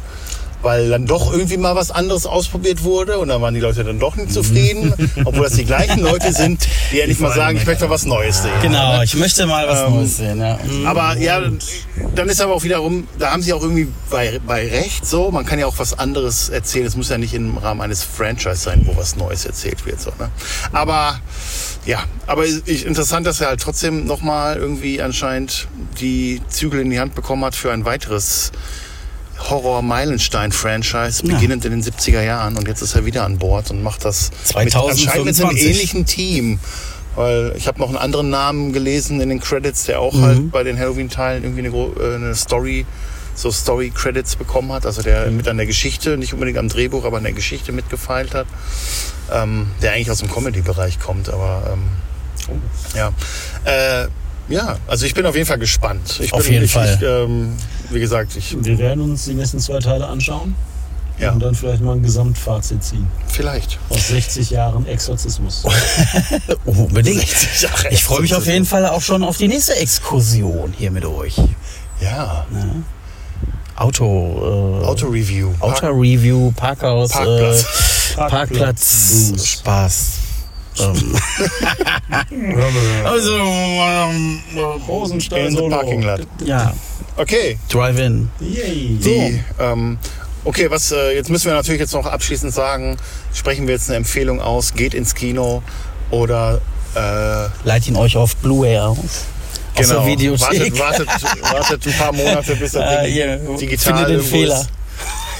Weil 0.62 0.90
dann 0.90 1.06
doch 1.06 1.32
irgendwie 1.32 1.56
mal 1.56 1.74
was 1.74 1.90
anderes 1.90 2.24
ausprobiert 2.26 2.84
wurde 2.84 3.18
und 3.18 3.28
dann 3.28 3.42
waren 3.42 3.54
die 3.54 3.60
Leute 3.60 3.84
dann 3.84 3.98
doch 3.98 4.16
nicht 4.16 4.32
zufrieden, 4.32 4.94
obwohl 5.24 5.44
das 5.44 5.54
die 5.54 5.64
gleichen 5.64 6.00
Leute 6.00 6.32
sind, 6.32 6.66
die 6.92 6.98
ja 6.98 7.06
nicht 7.06 7.20
mal 7.20 7.32
sagen, 7.32 7.56
ich 7.58 7.66
möchte 7.66 7.84
mal 7.84 7.90
was 7.90 8.04
Neues 8.06 8.42
sehen. 8.42 8.52
Genau, 8.62 9.02
ich 9.02 9.14
möchte 9.16 9.46
mal 9.46 9.66
was 9.68 9.86
Ähm, 9.88 9.94
Neues 9.96 10.16
sehen. 10.16 10.40
Ja. 10.40 10.58
Mhm. 10.64 10.86
Aber 10.86 11.16
ja, 11.18 11.40
dann 12.14 12.28
ist 12.28 12.40
aber 12.40 12.54
auch 12.54 12.62
wiederum, 12.62 13.06
da 13.18 13.32
haben 13.32 13.42
sie 13.42 13.52
auch 13.52 13.62
irgendwie 13.62 13.88
bei, 14.10 14.40
bei 14.46 14.68
Recht 14.68 15.04
so, 15.06 15.30
man 15.30 15.44
kann 15.44 15.58
ja 15.58 15.66
auch 15.66 15.78
was 15.78 15.98
anderes 15.98 16.48
erzählen. 16.48 16.86
Es 16.86 16.96
muss 16.96 17.08
ja 17.08 17.18
nicht 17.18 17.34
im 17.34 17.58
Rahmen 17.58 17.80
eines 17.80 18.02
Franchise 18.04 18.56
sein, 18.56 18.82
wo 18.84 18.96
was 18.96 19.16
Neues 19.16 19.44
erzählt 19.44 19.84
wird. 19.84 20.00
So, 20.00 20.10
ne? 20.18 20.30
Aber 20.72 21.20
ja, 21.84 22.04
aber 22.26 22.44
ich, 22.46 22.86
interessant, 22.86 23.26
dass 23.26 23.40
er 23.40 23.48
halt 23.48 23.60
trotzdem 23.60 24.06
nochmal 24.06 24.56
irgendwie 24.56 25.02
anscheinend 25.02 25.66
die 26.00 26.40
Zügel 26.48 26.80
in 26.80 26.90
die 26.90 27.00
Hand 27.00 27.14
bekommen 27.14 27.44
hat 27.44 27.56
für 27.56 27.72
ein 27.72 27.84
weiteres 27.84 28.52
Horror-Meilenstein-Franchise, 29.50 31.22
Ja. 31.26 31.34
beginnend 31.34 31.64
in 31.64 31.72
den 31.72 31.82
70er 31.82 32.22
Jahren. 32.22 32.56
Und 32.56 32.68
jetzt 32.68 32.82
ist 32.82 32.94
er 32.94 33.04
wieder 33.04 33.24
an 33.24 33.38
Bord 33.38 33.70
und 33.70 33.82
macht 33.82 34.04
das 34.04 34.30
mit, 34.30 34.56
anscheinend 34.56 34.74
mit 34.74 34.74
einem 34.76 34.94
2025. 34.96 35.66
ähnlichen 35.66 36.06
Team. 36.06 36.58
Weil 37.14 37.52
ich 37.56 37.66
habe 37.66 37.78
noch 37.78 37.88
einen 37.88 37.98
anderen 37.98 38.30
Namen 38.30 38.72
gelesen 38.72 39.20
in 39.20 39.28
den 39.28 39.40
Credits, 39.40 39.84
der 39.84 40.00
auch 40.00 40.14
Mhm. 40.14 40.22
halt 40.22 40.50
bei 40.50 40.62
den 40.62 40.78
Halloween-Teilen 40.78 41.42
irgendwie 41.44 41.66
eine, 41.66 41.76
äh, 41.76 42.14
eine 42.14 42.34
Story, 42.34 42.86
so 43.34 43.50
Story-Credits 43.50 44.36
bekommen 44.36 44.72
hat. 44.72 44.86
Also 44.86 45.02
der 45.02 45.30
mit 45.30 45.46
an 45.48 45.58
der 45.58 45.66
Geschichte, 45.66 46.16
nicht 46.16 46.32
unbedingt 46.32 46.56
am 46.58 46.68
Drehbuch, 46.68 47.04
aber 47.04 47.18
an 47.18 47.24
der 47.24 47.32
Geschichte 47.32 47.72
mitgefeilt 47.72 48.34
hat. 48.34 48.46
Ähm, 49.30 49.66
der 49.82 49.92
eigentlich 49.92 50.10
aus 50.10 50.18
dem 50.20 50.30
Comedy-Bereich 50.30 51.00
kommt, 51.00 51.28
aber 51.28 51.74
ähm, 51.74 51.82
ja. 52.94 53.12
Äh, 53.64 54.08
ja, 54.48 54.76
also 54.88 55.06
ich 55.06 55.14
bin 55.14 55.24
auf 55.24 55.34
jeden 55.34 55.46
Fall 55.46 55.58
gespannt. 55.58 56.18
Ich 56.20 56.32
Auf 56.32 56.42
bin, 56.44 56.52
jeden 56.54 56.64
ich, 56.64 56.72
Fall. 56.72 56.98
Ich, 57.00 57.06
ähm, 57.06 57.56
wie 57.94 58.00
gesagt, 58.00 58.36
ich 58.36 58.56
Wir 58.60 58.78
werden 58.78 59.02
uns 59.02 59.24
die 59.24 59.34
nächsten 59.34 59.58
zwei 59.58 59.78
Teile 59.78 60.06
anschauen 60.06 60.54
ja, 61.18 61.32
und 61.32 61.40
dann 61.40 61.54
vielleicht 61.54 61.82
mal 61.82 61.92
ein 61.92 62.02
Gesamtfazit 62.02 62.82
ziehen. 62.82 63.06
vielleicht. 63.28 63.78
Aus 63.90 64.08
60 64.08 64.50
Jahren 64.50 64.86
Exorzismus. 64.86 65.64
Unbedingt. 66.64 67.20
60 67.20 67.62
Jahre 67.62 67.88
Ich 67.90 68.02
freue 68.02 68.22
mich 68.22 68.34
auf 68.34 68.46
jeden 68.46 68.64
Fall 68.64 68.86
auch 68.86 69.02
schon 69.02 69.22
auf 69.22 69.36
die 69.36 69.48
nächste 69.48 69.76
Exkursion 69.76 70.72
hier 70.76 70.90
mit 70.90 71.04
euch. 71.04 71.36
Ja, 72.00 72.46
Auto. 73.76 74.80
Äh, 74.82 74.84
Auto-Review. 74.84 75.50
Auto-Review, 75.60 76.52
Parkhaus, 76.52 77.10
Parkplatz. 77.10 77.64
Äh, 78.16 78.16
Parkplatz, 78.16 79.28
Blues. 79.30 79.46
Spaß. 79.46 80.21
Ähm, 80.80 81.16
also, 83.04 83.36
ähm, 83.36 84.40
Rosenstein 84.88 85.46
In 85.46 85.50
the 85.52 85.56
Solo. 85.56 85.68
parking 85.76 86.02
lot. 86.02 86.20
ja, 86.44 86.72
Okay, 87.16 87.58
Drive-In. 87.68 88.30
Yay. 88.40 88.96
die, 89.04 89.44
ähm, 89.60 89.98
okay, 90.44 90.70
was, 90.70 90.90
äh, 90.92 91.14
jetzt 91.14 91.28
müssen 91.28 91.46
wir 91.46 91.52
natürlich 91.54 91.80
jetzt 91.80 91.92
noch 91.92 92.06
abschließend 92.06 92.54
sagen, 92.54 92.96
sprechen 93.34 93.66
wir 93.66 93.74
jetzt 93.74 93.88
eine 93.90 93.98
Empfehlung 93.98 94.40
aus, 94.40 94.72
geht 94.72 94.94
ins 94.94 95.14
Kino 95.14 95.62
oder 96.10 96.60
äh, 96.94 97.48
Leitet 97.64 97.88
ihn 97.88 97.96
euch 97.96 98.16
auf 98.16 98.34
Blu-ray 98.36 98.78
aus. 98.78 98.96
Aus 98.98 99.88
genau, 99.88 100.06
wartet, 100.06 100.78
wartet, 100.78 101.08
wartet 101.42 101.86
ein 101.86 101.92
paar 101.98 102.12
Monate, 102.12 102.56
bis 102.56 102.74
er 102.74 103.02
Äh, 103.02 103.06
digi- 103.08 103.14
ihr 103.16 103.56
digital 103.58 103.94
findet 104.06 104.08
den 104.08 104.22
Fehler. 104.22 104.60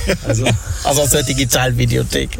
ist. 0.06 0.16
Also, 0.26 0.44
Also 0.84 1.02
aus 1.02 1.10
der 1.10 1.22
digitalen 1.22 1.76
Videothek. 1.78 2.38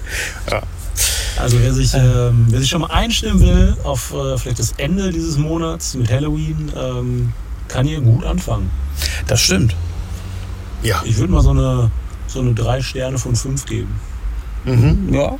Also 1.42 1.58
wer, 1.60 1.72
sich, 1.74 1.92
ähm, 1.94 2.46
wer 2.48 2.60
sich 2.60 2.70
schon 2.70 2.80
mal 2.82 2.90
einstimmen 2.90 3.40
will 3.40 3.76
auf 3.84 4.14
äh, 4.14 4.38
vielleicht 4.38 4.58
das 4.58 4.72
Ende 4.76 5.10
dieses 5.10 5.36
Monats 5.36 5.94
mit 5.94 6.10
Halloween, 6.10 6.70
ähm, 6.76 7.32
kann 7.68 7.86
hier 7.86 8.00
gut 8.00 8.24
anfangen. 8.24 8.70
Das 9.26 9.40
stimmt. 9.40 9.74
Ja, 10.82 11.02
Ich 11.04 11.16
würde 11.18 11.32
mal 11.32 11.42
so 11.42 11.50
eine, 11.50 11.90
so 12.26 12.40
eine 12.40 12.54
drei 12.54 12.80
Sterne 12.80 13.18
von 13.18 13.36
fünf 13.36 13.66
geben. 13.66 14.00
mhm. 14.64 15.12
Ja. 15.12 15.36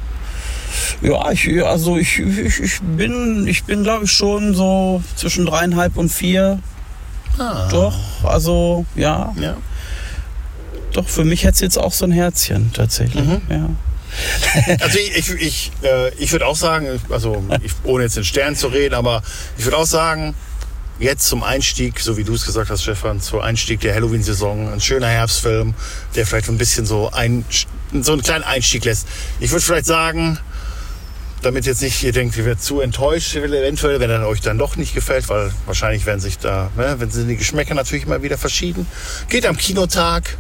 Ja, 1.03 1.31
ich, 1.31 1.65
also 1.65 1.97
ich, 1.99 2.19
ich, 2.19 2.61
ich 2.61 2.81
bin, 2.81 3.47
ich 3.47 3.65
bin 3.65 3.83
glaube 3.83 4.05
ich 4.07 4.13
schon 4.13 4.55
so 4.55 5.03
zwischen 5.17 5.47
dreieinhalb 5.47 5.97
und 5.97 6.09
vier. 6.11 6.61
Ah. 7.39 7.69
Doch, 7.71 7.95
also 8.25 8.87
ja, 8.95 9.35
ja. 9.39 9.57
doch, 10.93 11.07
für 11.09 11.25
mich 11.25 11.45
hätte 11.45 11.55
es 11.55 11.61
jetzt 11.61 11.79
auch 11.79 11.93
so 11.93 12.05
ein 12.07 12.13
Herzchen 12.13 12.73
tatsächlich. 12.73 13.25
Mhm. 13.25 13.41
Ja. 13.51 13.69
Also 14.81 14.99
ich, 14.99 15.17
ich, 15.17 15.31
ich, 15.41 15.73
äh, 15.83 16.15
ich 16.15 16.33
würde 16.33 16.47
auch 16.47 16.57
sagen, 16.57 17.01
also 17.11 17.43
ich, 17.63 17.73
ohne 17.85 18.05
jetzt 18.05 18.17
den 18.17 18.25
Stern 18.25 18.57
zu 18.57 18.69
reden, 18.69 18.95
aber 18.95 19.23
ich 19.57 19.65
würde 19.65 19.79
auch 19.79 19.87
sagen, 19.87 20.35
jetzt 20.99 21.27
zum 21.27 21.43
Einstieg, 21.43 22.01
so 22.01 22.17
wie 22.17 22.25
du 22.25 22.35
es 22.35 22.45
gesagt 22.45 22.71
hast, 22.71 22.83
Stefan, 22.83 23.21
zum 23.21 23.41
Einstieg 23.41 23.81
der 23.81 23.95
Halloween-Saison, 23.95 24.73
ein 24.73 24.81
schöner 24.81 25.09
Herbstfilm, 25.09 25.75
der 26.15 26.27
vielleicht 26.27 26.49
ein 26.49 26.59
bisschen 26.59 26.87
so, 26.87 27.11
ein, 27.11 27.45
so 27.93 28.13
einen 28.13 28.23
kleinen 28.23 28.45
Einstieg 28.45 28.85
lässt. 28.85 29.07
Ich 29.41 29.51
würde 29.51 29.65
vielleicht 29.65 29.87
sagen, 29.87 30.39
damit 31.43 31.67
jetzt 31.67 31.83
nicht 31.83 32.03
ihr 32.05 32.13
denkt, 32.13 32.37
ihr 32.37 32.45
werdet 32.45 32.63
zu 32.63 32.81
enttäuscht, 32.81 33.35
eventuell, 33.35 33.99
wenn 33.99 34.11
er 34.11 34.27
euch 34.29 34.41
dann 34.41 34.59
doch 34.59 34.77
nicht 34.77 34.95
gefällt, 34.95 35.29
weil 35.29 35.51
wahrscheinlich 35.67 36.07
werden 36.07 36.21
sich 36.21 36.39
da, 36.39 36.71
ne, 36.77 36.95
wenn 36.99 37.11
sind 37.11 37.29
die 37.29 37.37
Geschmäcker 37.37 37.75
natürlich 37.75 38.05
immer 38.05 38.23
wieder 38.23 38.39
verschieden. 38.39 38.87
Geht 39.29 39.45
am 39.47 39.57
Kinotag, 39.57 40.37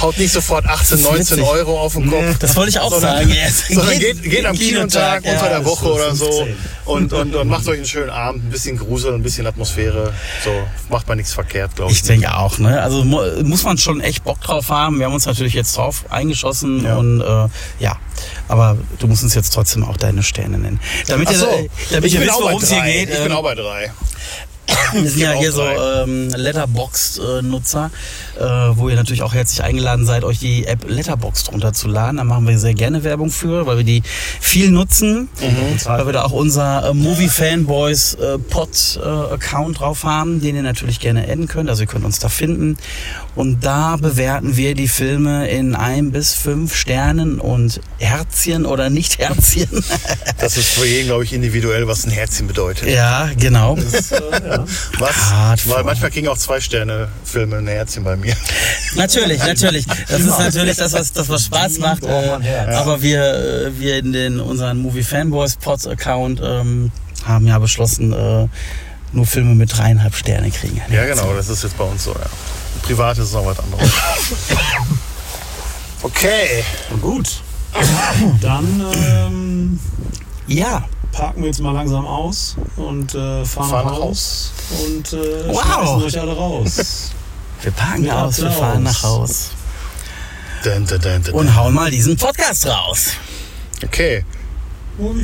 haut 0.00 0.18
nicht 0.18 0.32
sofort 0.32 0.66
18, 0.66 0.98
ist 0.98 1.04
19 1.04 1.20
witzig. 1.20 1.44
Euro 1.44 1.80
auf 1.80 1.92
den 1.94 2.10
Kopf. 2.10 2.38
Das 2.38 2.56
wollte 2.56 2.70
ich 2.70 2.78
auch 2.80 2.90
sondern, 2.90 3.18
sagen. 3.18 3.30
jetzt. 3.30 3.66
Sondern 3.72 3.98
geht, 3.98 4.22
geht 4.22 4.44
am 4.46 4.56
Kinotag, 4.56 5.22
Kinotag 5.22 5.34
unter 5.34 5.50
ja. 5.50 5.58
der 5.58 5.64
Woche 5.64 5.92
oder 5.92 6.14
so 6.14 6.24
15. 6.24 6.56
und, 6.86 7.12
und, 7.12 7.34
und 7.34 7.48
macht 7.48 7.68
euch 7.68 7.76
einen 7.76 7.86
schönen 7.86 8.10
Abend, 8.10 8.44
ein 8.44 8.50
bisschen 8.50 8.76
Grusel, 8.76 9.14
ein 9.14 9.22
bisschen 9.22 9.46
Atmosphäre. 9.46 10.12
So 10.44 10.50
macht 10.88 11.08
man 11.08 11.18
nichts 11.18 11.32
verkehrt, 11.32 11.76
glaube 11.76 11.92
ich. 11.92 11.98
Ich 11.98 12.04
denke 12.04 12.34
auch, 12.34 12.58
ne? 12.58 12.82
Also 12.82 13.04
mu 13.04 13.20
muss 13.44 13.62
man 13.64 13.78
schon 13.78 14.00
echt 14.00 14.24
Bock 14.24 14.40
drauf 14.40 14.68
haben. 14.70 14.98
Wir 14.98 15.06
haben 15.06 15.14
uns 15.14 15.26
natürlich 15.26 15.54
jetzt 15.54 15.76
drauf 15.76 16.04
eingeschossen 16.10 16.84
Ja. 16.84 16.96
und 16.96 17.20
äh, 17.20 17.48
ja. 17.78 17.96
Aber 18.48 18.76
du 18.98 19.06
musst 19.06 19.22
uns 19.22 19.34
jetzt 19.34 19.52
trotzdem 19.52 19.84
auch 19.84 19.96
deine 19.96 20.22
Sterne 20.22 20.58
nennen. 20.58 20.80
Damit 21.08 21.28
Ach 21.28 21.32
ihr, 21.32 21.38
so, 21.38 21.46
äh, 21.46 21.68
damit 21.90 22.06
ich 22.06 22.14
ihr 22.14 22.20
wisst, 22.20 22.32
worum 22.40 22.62
es 22.62 22.70
hier 22.72 22.82
geht. 22.82 23.10
Ich 23.10 23.16
bin 23.22 23.32
ähm, 23.32 23.32
auch 23.32 23.42
bei 23.42 23.54
drei. 23.54 23.90
Wir 24.92 25.08
sind 25.10 25.20
ja 25.20 25.32
hier 25.32 25.52
so 25.52 25.62
ähm, 25.62 26.28
Letterboxd-Nutzer, 26.28 27.90
äh, 28.38 28.42
wo 28.42 28.88
ihr 28.88 28.96
natürlich 28.96 29.22
auch 29.22 29.34
herzlich 29.34 29.62
eingeladen 29.62 30.04
seid, 30.06 30.22
euch 30.24 30.38
die 30.38 30.66
App 30.66 30.88
Letterboxd 30.88 31.50
runterzuladen. 31.52 32.18
Da 32.18 32.24
machen 32.24 32.46
wir 32.46 32.58
sehr 32.58 32.74
gerne 32.74 33.02
Werbung 33.02 33.30
für, 33.30 33.66
weil 33.66 33.78
wir 33.78 33.84
die 33.84 34.02
viel 34.40 34.70
nutzen, 34.70 35.28
weil 35.84 36.06
wir 36.06 36.12
da 36.12 36.24
auch 36.24 36.32
unser 36.32 36.90
äh, 36.90 36.94
Movie 36.94 37.28
Fanboys 37.28 38.14
äh, 38.14 38.38
Pod 38.38 39.00
äh, 39.02 39.08
Account 39.34 39.80
drauf 39.80 40.04
haben, 40.04 40.40
den 40.40 40.56
ihr 40.56 40.62
natürlich 40.62 41.00
gerne 41.00 41.22
adden 41.24 41.48
könnt. 41.48 41.70
Also 41.70 41.82
ihr 41.82 41.88
könnt 41.88 42.04
uns 42.04 42.18
da 42.18 42.28
finden. 42.28 42.76
Und 43.34 43.64
da 43.64 43.96
bewerten 43.96 44.56
wir 44.56 44.74
die 44.74 44.88
Filme 44.88 45.48
in 45.48 45.74
ein 45.74 46.12
bis 46.12 46.34
fünf 46.34 46.74
Sternen 46.74 47.40
und 47.40 47.80
Herzchen 47.98 48.66
oder 48.66 48.90
nicht 48.90 49.18
Herzchen. 49.18 49.68
Das 50.38 50.56
ist 50.56 50.70
für 50.70 50.84
jeden, 50.84 51.06
glaube 51.06 51.22
ich, 51.22 51.32
individuell, 51.32 51.86
was 51.86 52.04
ein 52.04 52.10
Herzchen 52.10 52.48
bedeutet. 52.48 52.88
ja, 52.88 53.30
genau. 53.38 53.76
Das, 53.76 54.10
äh, 54.10 54.20
ja. 54.44 54.64
Was? 54.98 55.30
Hardcore. 55.30 55.76
Weil 55.76 55.84
manchmal 55.84 56.10
kriegen 56.10 56.26
auch 56.26 56.36
zwei 56.36 56.60
Sterne 56.60 57.08
Filme 57.24 57.58
ein 57.58 57.68
Herzchen 57.68 58.02
bei 58.02 58.16
mir. 58.16 58.34
Natürlich, 58.96 59.38
natürlich. 59.38 59.86
Das 59.86 60.20
ist 60.20 60.38
natürlich 60.38 60.76
das, 60.76 60.92
was, 60.94 61.12
das, 61.12 61.28
was 61.28 61.44
Spaß 61.44 61.78
macht. 61.78 62.04
Äh, 62.04 62.38
aber 62.74 63.02
wir, 63.02 63.22
äh, 63.22 63.78
wir 63.78 63.98
in 63.98 64.12
den 64.12 64.40
unseren 64.40 64.78
Movie 64.78 65.04
Fanboys 65.04 65.56
Pods 65.56 65.86
Account 65.86 66.40
ähm, 66.42 66.90
haben 67.24 67.46
ja 67.46 67.58
beschlossen, 67.60 68.12
äh, 68.12 68.48
nur 69.12 69.26
Filme 69.26 69.54
mit 69.54 69.76
dreieinhalb 69.76 70.14
Sterne 70.16 70.50
kriegen. 70.50 70.80
Ja, 70.90 71.06
genau, 71.06 71.34
das 71.34 71.48
ist 71.48 71.62
jetzt 71.62 71.78
bei 71.78 71.84
uns 71.84 72.04
so, 72.04 72.10
ja. 72.12 72.26
Privat 72.82 73.18
ist 73.18 73.26
es 73.28 73.32
noch 73.32 73.46
was 73.46 73.58
anderes. 73.58 73.90
Okay. 76.04 76.64
Gut. 77.00 77.28
Dann 78.40 78.82
ähm, 78.92 79.80
Ja. 80.48 80.84
parken 81.12 81.42
wir 81.42 81.46
jetzt 81.48 81.60
mal 81.60 81.72
langsam 81.72 82.04
aus 82.04 82.56
und 82.76 83.14
äh, 83.14 83.44
fahren, 83.44 83.70
Fahren 83.70 83.86
nach 83.86 83.92
Haus 83.98 84.52
und 84.84 85.12
äh, 85.12 85.46
Wow. 85.48 85.62
schmeißen 85.62 86.02
euch 86.02 86.20
alle 86.20 86.32
raus. 86.36 87.10
Wir 87.62 87.70
parken 87.70 88.02
Mit 88.02 88.10
aus, 88.10 88.40
wir 88.42 88.50
fahren 88.50 88.82
nach 88.82 89.02
Haus 89.04 89.50
Dun, 90.64 90.84
dun, 90.84 91.00
dun, 91.00 91.22
dun. 91.22 91.34
und 91.34 91.54
hauen 91.54 91.72
mal 91.72 91.88
diesen 91.92 92.16
Podcast 92.16 92.66
raus. 92.66 93.10
Okay. 93.84 94.24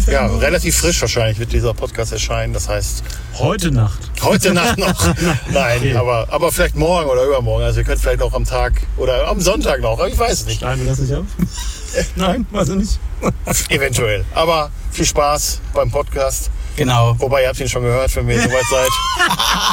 Ja, 0.06 0.26
relativ 0.26 0.76
frisch 0.78 1.00
wahrscheinlich 1.00 1.38
wird 1.38 1.52
dieser 1.52 1.74
Podcast 1.74 2.12
erscheinen. 2.12 2.52
Das 2.54 2.68
heißt, 2.68 3.02
Heute 3.38 3.70
Nacht. 3.70 3.98
heute 4.22 4.52
Nacht 4.54 4.78
noch. 4.78 5.14
Nein, 5.50 5.78
Okay. 5.78 5.94
aber, 5.96 6.26
aber 6.30 6.50
vielleicht 6.50 6.74
morgen 6.74 7.08
oder 7.10 7.24
übermorgen. 7.24 7.64
Also 7.64 7.80
ihr 7.80 7.84
könnt 7.84 8.00
vielleicht 8.00 8.22
auch 8.22 8.32
am 8.32 8.44
Tag 8.44 8.72
oder 8.96 9.28
am 9.28 9.40
Sonntag 9.40 9.80
noch. 9.80 10.02
Ich 10.06 10.18
weiß 10.18 10.32
es 10.40 10.46
nicht. 10.46 10.58
Schneiden 10.60 10.82
wir 10.84 10.90
das 10.90 10.98
nicht 11.00 11.12
ab? 11.12 11.24
Nein, 12.16 12.46
weiß 12.50 12.70
ich 12.70 12.74
nicht. 12.76 12.98
Eventuell. 13.70 14.24
Aber 14.34 14.70
viel 14.90 15.06
Spaß 15.06 15.60
beim 15.74 15.90
Podcast. 15.90 16.50
Genau. 16.76 17.14
Wobei, 17.18 17.42
ihr 17.42 17.48
habt 17.48 17.58
ihn 17.60 17.68
schon 17.68 17.82
gehört, 17.82 18.14
wenn 18.16 18.28
ihr 18.28 18.40
soweit 18.40 18.62
seid. 18.70 18.88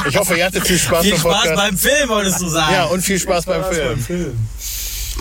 Ich 0.08 0.16
hoffe, 0.16 0.36
ihr 0.36 0.44
hattet 0.44 0.66
viel 0.66 0.78
Spaß 0.78 1.02
Viel 1.02 1.12
beim 1.12 1.20
Spaß 1.20 1.32
Podcast. 1.34 1.56
beim 1.56 1.78
Film, 1.78 2.08
wolltest 2.08 2.40
du 2.40 2.48
sagen. 2.48 2.72
ja, 2.74 2.84
und 2.86 3.00
viel 3.00 3.18
Spaß 3.20 3.44
beim 3.46 3.62
Spaß 3.62 3.74
Film. 3.76 3.88
beim 3.90 4.00
Film. 4.00 4.48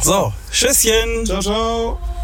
So, 0.02 0.34
Tschüsschen. 0.52 1.26
Ciao, 1.26 1.40
ciao. 1.42 2.15